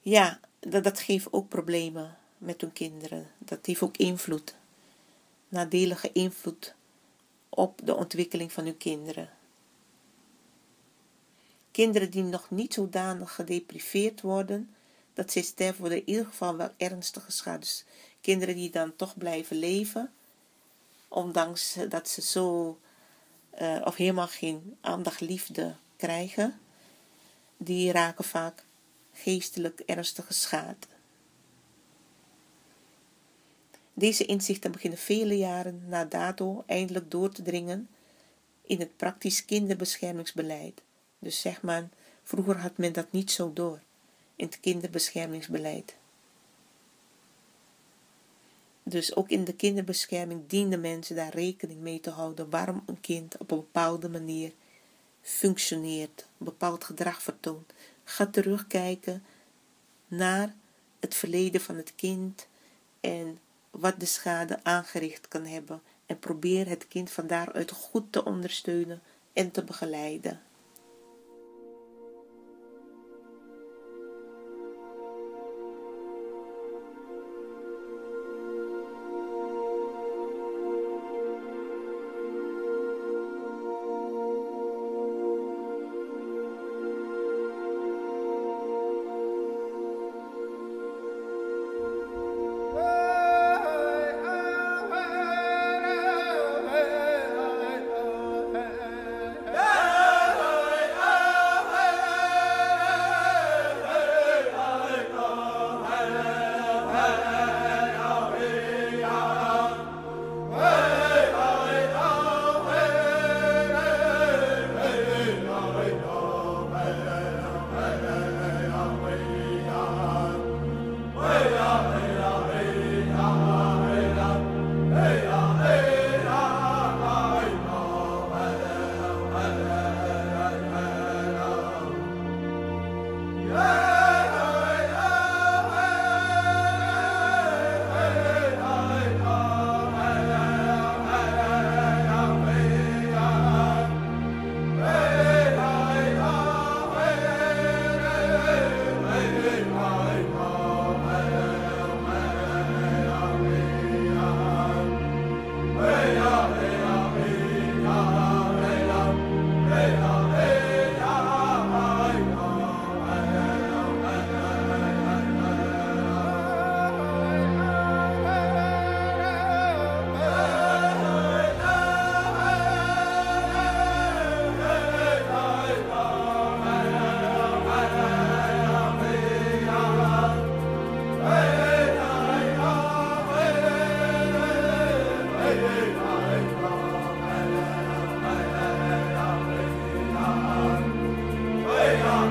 ja, 0.00 0.40
dat, 0.58 0.84
dat 0.84 1.00
geeft 1.00 1.32
ook 1.32 1.48
problemen 1.48 2.16
met 2.38 2.60
hun 2.60 2.72
kinderen. 2.72 3.30
Dat 3.38 3.66
heeft 3.66 3.82
ook 3.82 3.96
invloed, 3.96 4.54
nadelige 5.48 6.12
invloed 6.12 6.74
op 7.48 7.80
de 7.84 7.94
ontwikkeling 7.94 8.52
van 8.52 8.64
hun 8.64 8.76
kinderen. 8.76 9.30
Kinderen 11.70 12.10
die 12.10 12.22
nog 12.22 12.50
niet 12.50 12.74
zodanig 12.74 13.34
gedepriveerd 13.34 14.20
worden, 14.20 14.74
dat 15.14 15.32
ze 15.32 15.42
sterven 15.42 15.80
worden 15.80 15.98
in 15.98 16.08
ieder 16.08 16.26
geval 16.26 16.56
wel 16.56 16.70
ernstige 16.76 17.32
schade. 17.32 17.66
Kinderen 18.20 18.54
die 18.54 18.70
dan 18.70 18.96
toch 18.96 19.18
blijven 19.18 19.56
leven, 19.56 20.12
ondanks 21.08 21.76
dat 21.88 22.08
ze 22.08 22.22
zo 22.22 22.78
uh, 23.60 23.80
of 23.84 23.96
helemaal 23.96 24.28
geen 24.28 24.76
aandacht, 24.80 25.20
liefde 25.20 25.74
krijgen, 25.96 26.60
die 27.56 27.92
raken 27.92 28.24
vaak 28.24 28.64
geestelijk 29.12 29.80
ernstige 29.80 30.32
schade. 30.32 30.86
Deze 33.94 34.24
inzichten 34.24 34.72
beginnen 34.72 34.98
vele 34.98 35.36
jaren 35.36 35.82
na 35.88 36.04
dato 36.04 36.62
eindelijk 36.66 37.10
door 37.10 37.30
te 37.32 37.42
dringen 37.42 37.88
in 38.62 38.80
het 38.80 38.96
praktisch 38.96 39.44
kinderbeschermingsbeleid. 39.44 40.82
Dus 41.18 41.40
zeg 41.40 41.62
maar, 41.62 41.88
vroeger 42.22 42.56
had 42.56 42.76
men 42.76 42.92
dat 42.92 43.12
niet 43.12 43.30
zo 43.30 43.52
door 43.52 43.80
in 44.36 44.46
het 44.46 44.60
kinderbeschermingsbeleid. 44.60 45.94
Dus 48.90 49.16
ook 49.16 49.28
in 49.28 49.44
de 49.44 49.52
kinderbescherming 49.52 50.42
dienden 50.46 50.80
mensen 50.80 51.16
daar 51.16 51.34
rekening 51.34 51.80
mee 51.80 52.00
te 52.00 52.10
houden 52.10 52.50
waarom 52.50 52.82
een 52.86 53.00
kind 53.00 53.38
op 53.38 53.50
een 53.50 53.56
bepaalde 53.56 54.08
manier 54.08 54.52
functioneert, 55.22 56.26
een 56.38 56.44
bepaald 56.44 56.84
gedrag 56.84 57.22
vertoont. 57.22 57.72
Ga 58.04 58.26
terugkijken 58.26 59.24
naar 60.06 60.54
het 61.00 61.14
verleden 61.14 61.60
van 61.60 61.76
het 61.76 61.92
kind 61.94 62.46
en 63.00 63.38
wat 63.70 64.00
de 64.00 64.06
schade 64.06 64.58
aangericht 64.62 65.28
kan 65.28 65.46
hebben. 65.46 65.82
En 66.06 66.18
probeer 66.18 66.68
het 66.68 66.88
kind 66.88 67.10
van 67.10 67.26
daaruit 67.26 67.70
goed 67.70 68.12
te 68.12 68.24
ondersteunen 68.24 69.02
en 69.32 69.50
te 69.50 69.64
begeleiden. 69.64 70.40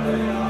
Hallelujah. 0.10 0.49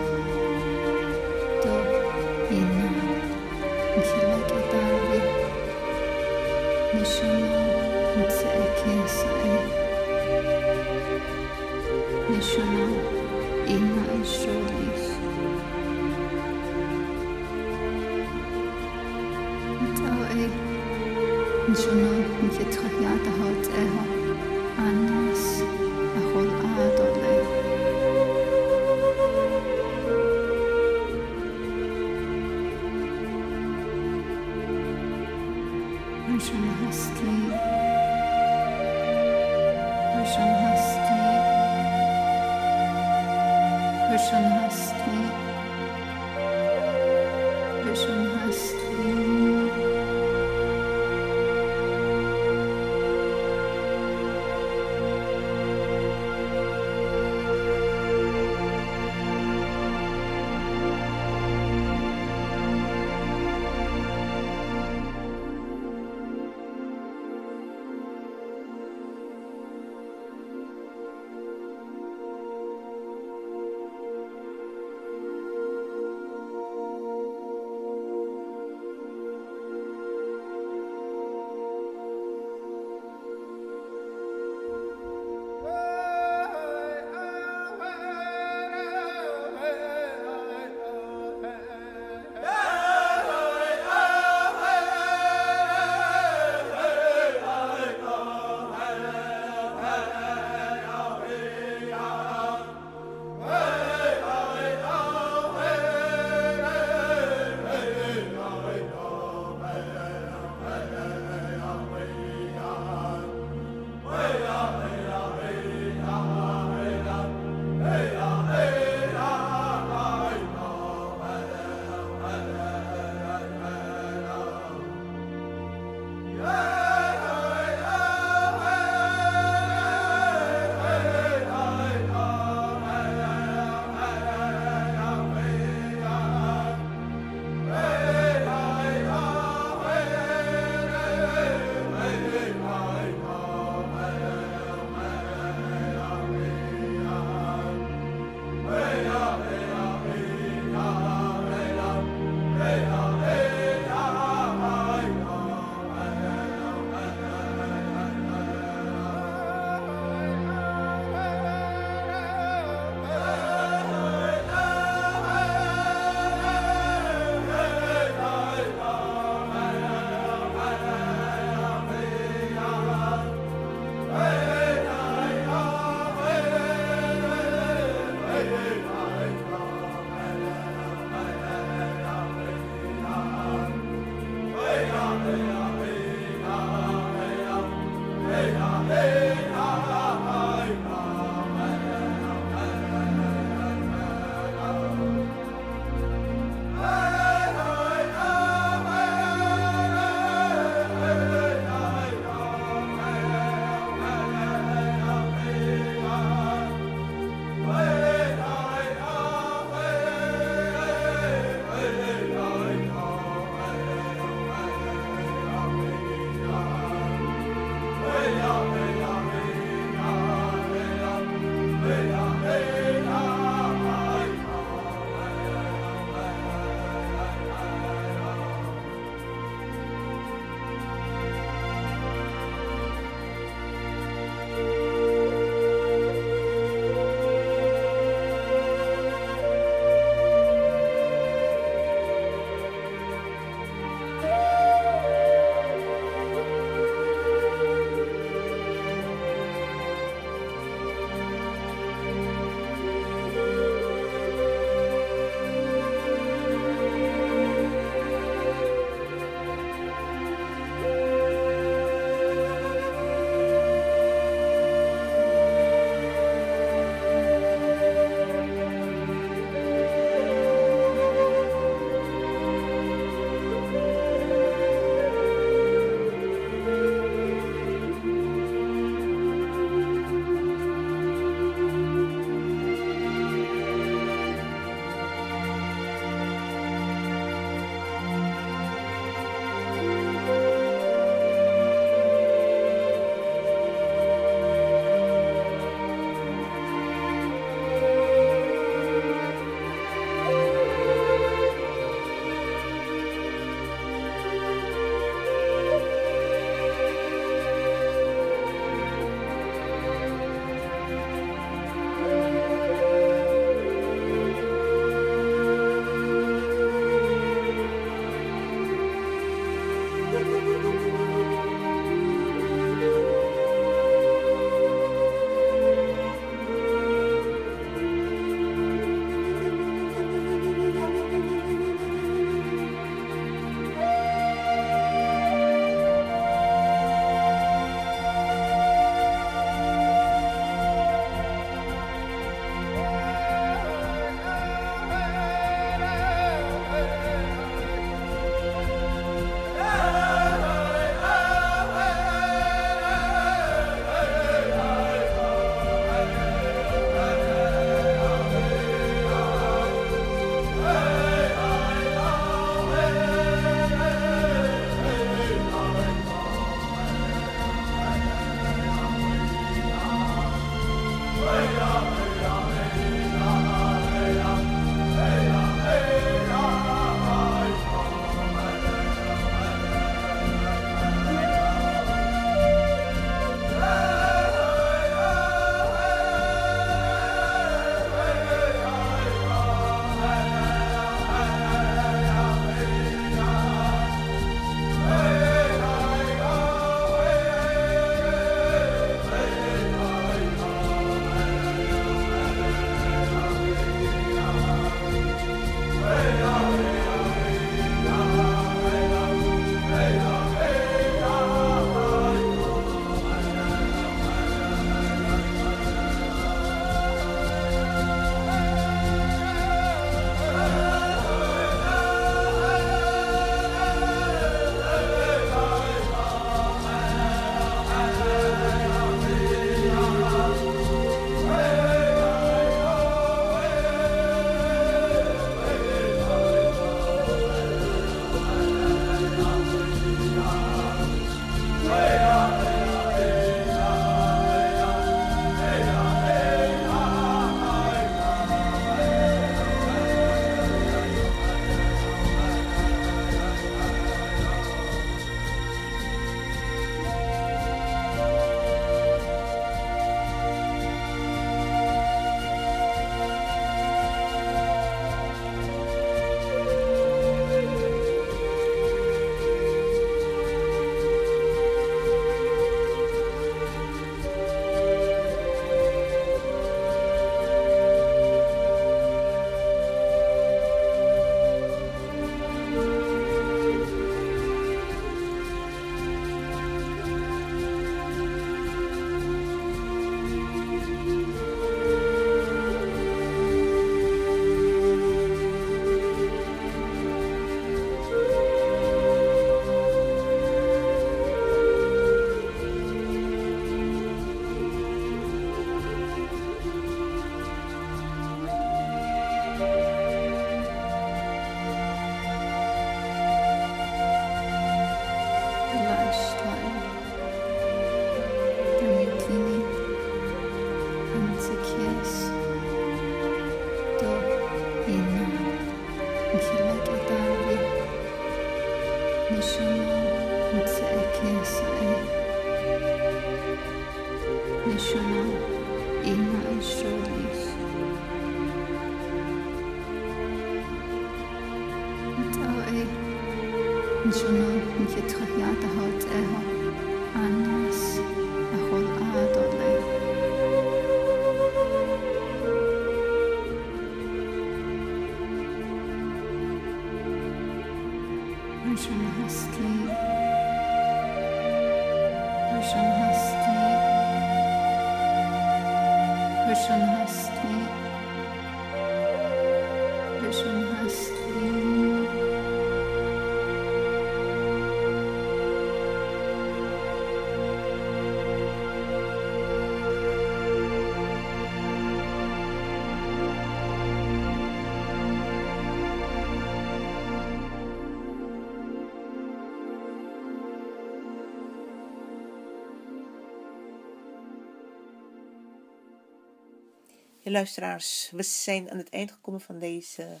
Luisteraars, 597.12 597.90
we 597.94 598.02
zijn 598.02 598.50
aan 598.50 598.58
het 598.58 598.68
eind 598.68 598.92
gekomen 598.92 599.20
van 599.20 599.38
deze 599.38 600.00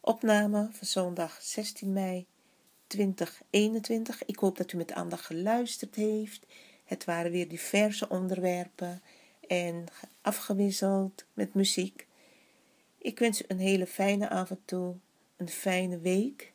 opname 0.00 0.68
van 0.72 0.86
zondag 0.86 1.38
16 1.42 1.92
mei 1.92 2.26
2021. 2.86 4.24
Ik 4.24 4.36
hoop 4.36 4.56
dat 4.56 4.72
u 4.72 4.76
met 4.76 4.92
aandacht 4.92 5.24
geluisterd 5.24 5.94
heeft. 5.94 6.46
Het 6.84 7.04
waren 7.04 7.30
weer 7.30 7.48
diverse 7.48 8.08
onderwerpen 8.08 9.02
en 9.48 9.84
afgewisseld 10.20 11.24
met 11.32 11.54
muziek. 11.54 12.06
Ik 12.98 13.18
wens 13.18 13.42
u 13.42 13.44
een 13.48 13.58
hele 13.58 13.86
fijne 13.86 14.28
avond 14.28 14.60
toe, 14.64 14.94
een 15.36 15.48
fijne 15.48 15.98
week. 15.98 16.52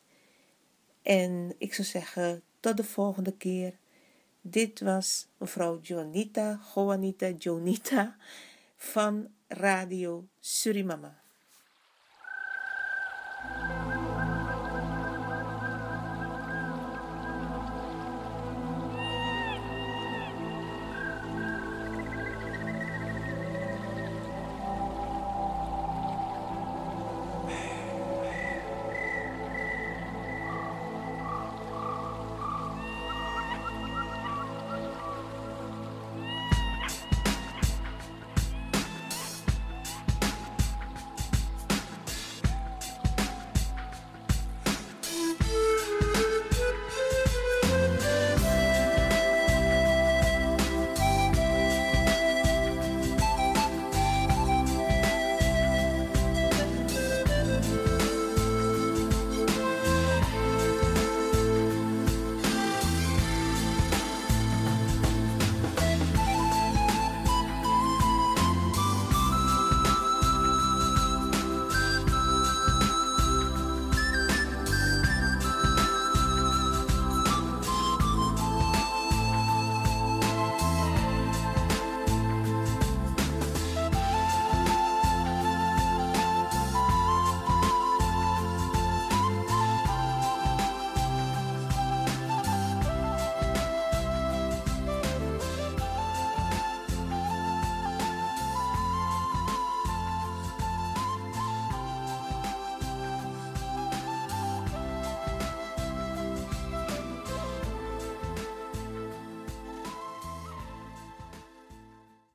En 1.02 1.54
ik 1.58 1.74
zou 1.74 1.88
zeggen, 1.88 2.42
tot 2.60 2.76
de 2.76 2.84
volgende 2.84 3.36
keer. 3.36 3.78
Dit 4.40 4.80
was 4.80 5.26
mevrouw 5.36 5.80
Jonita, 5.80 6.60
Juanita 6.74 7.28
Jonita 7.28 8.16
van 8.76 9.28
Radio 9.50 10.28
Surimama. 10.40 11.29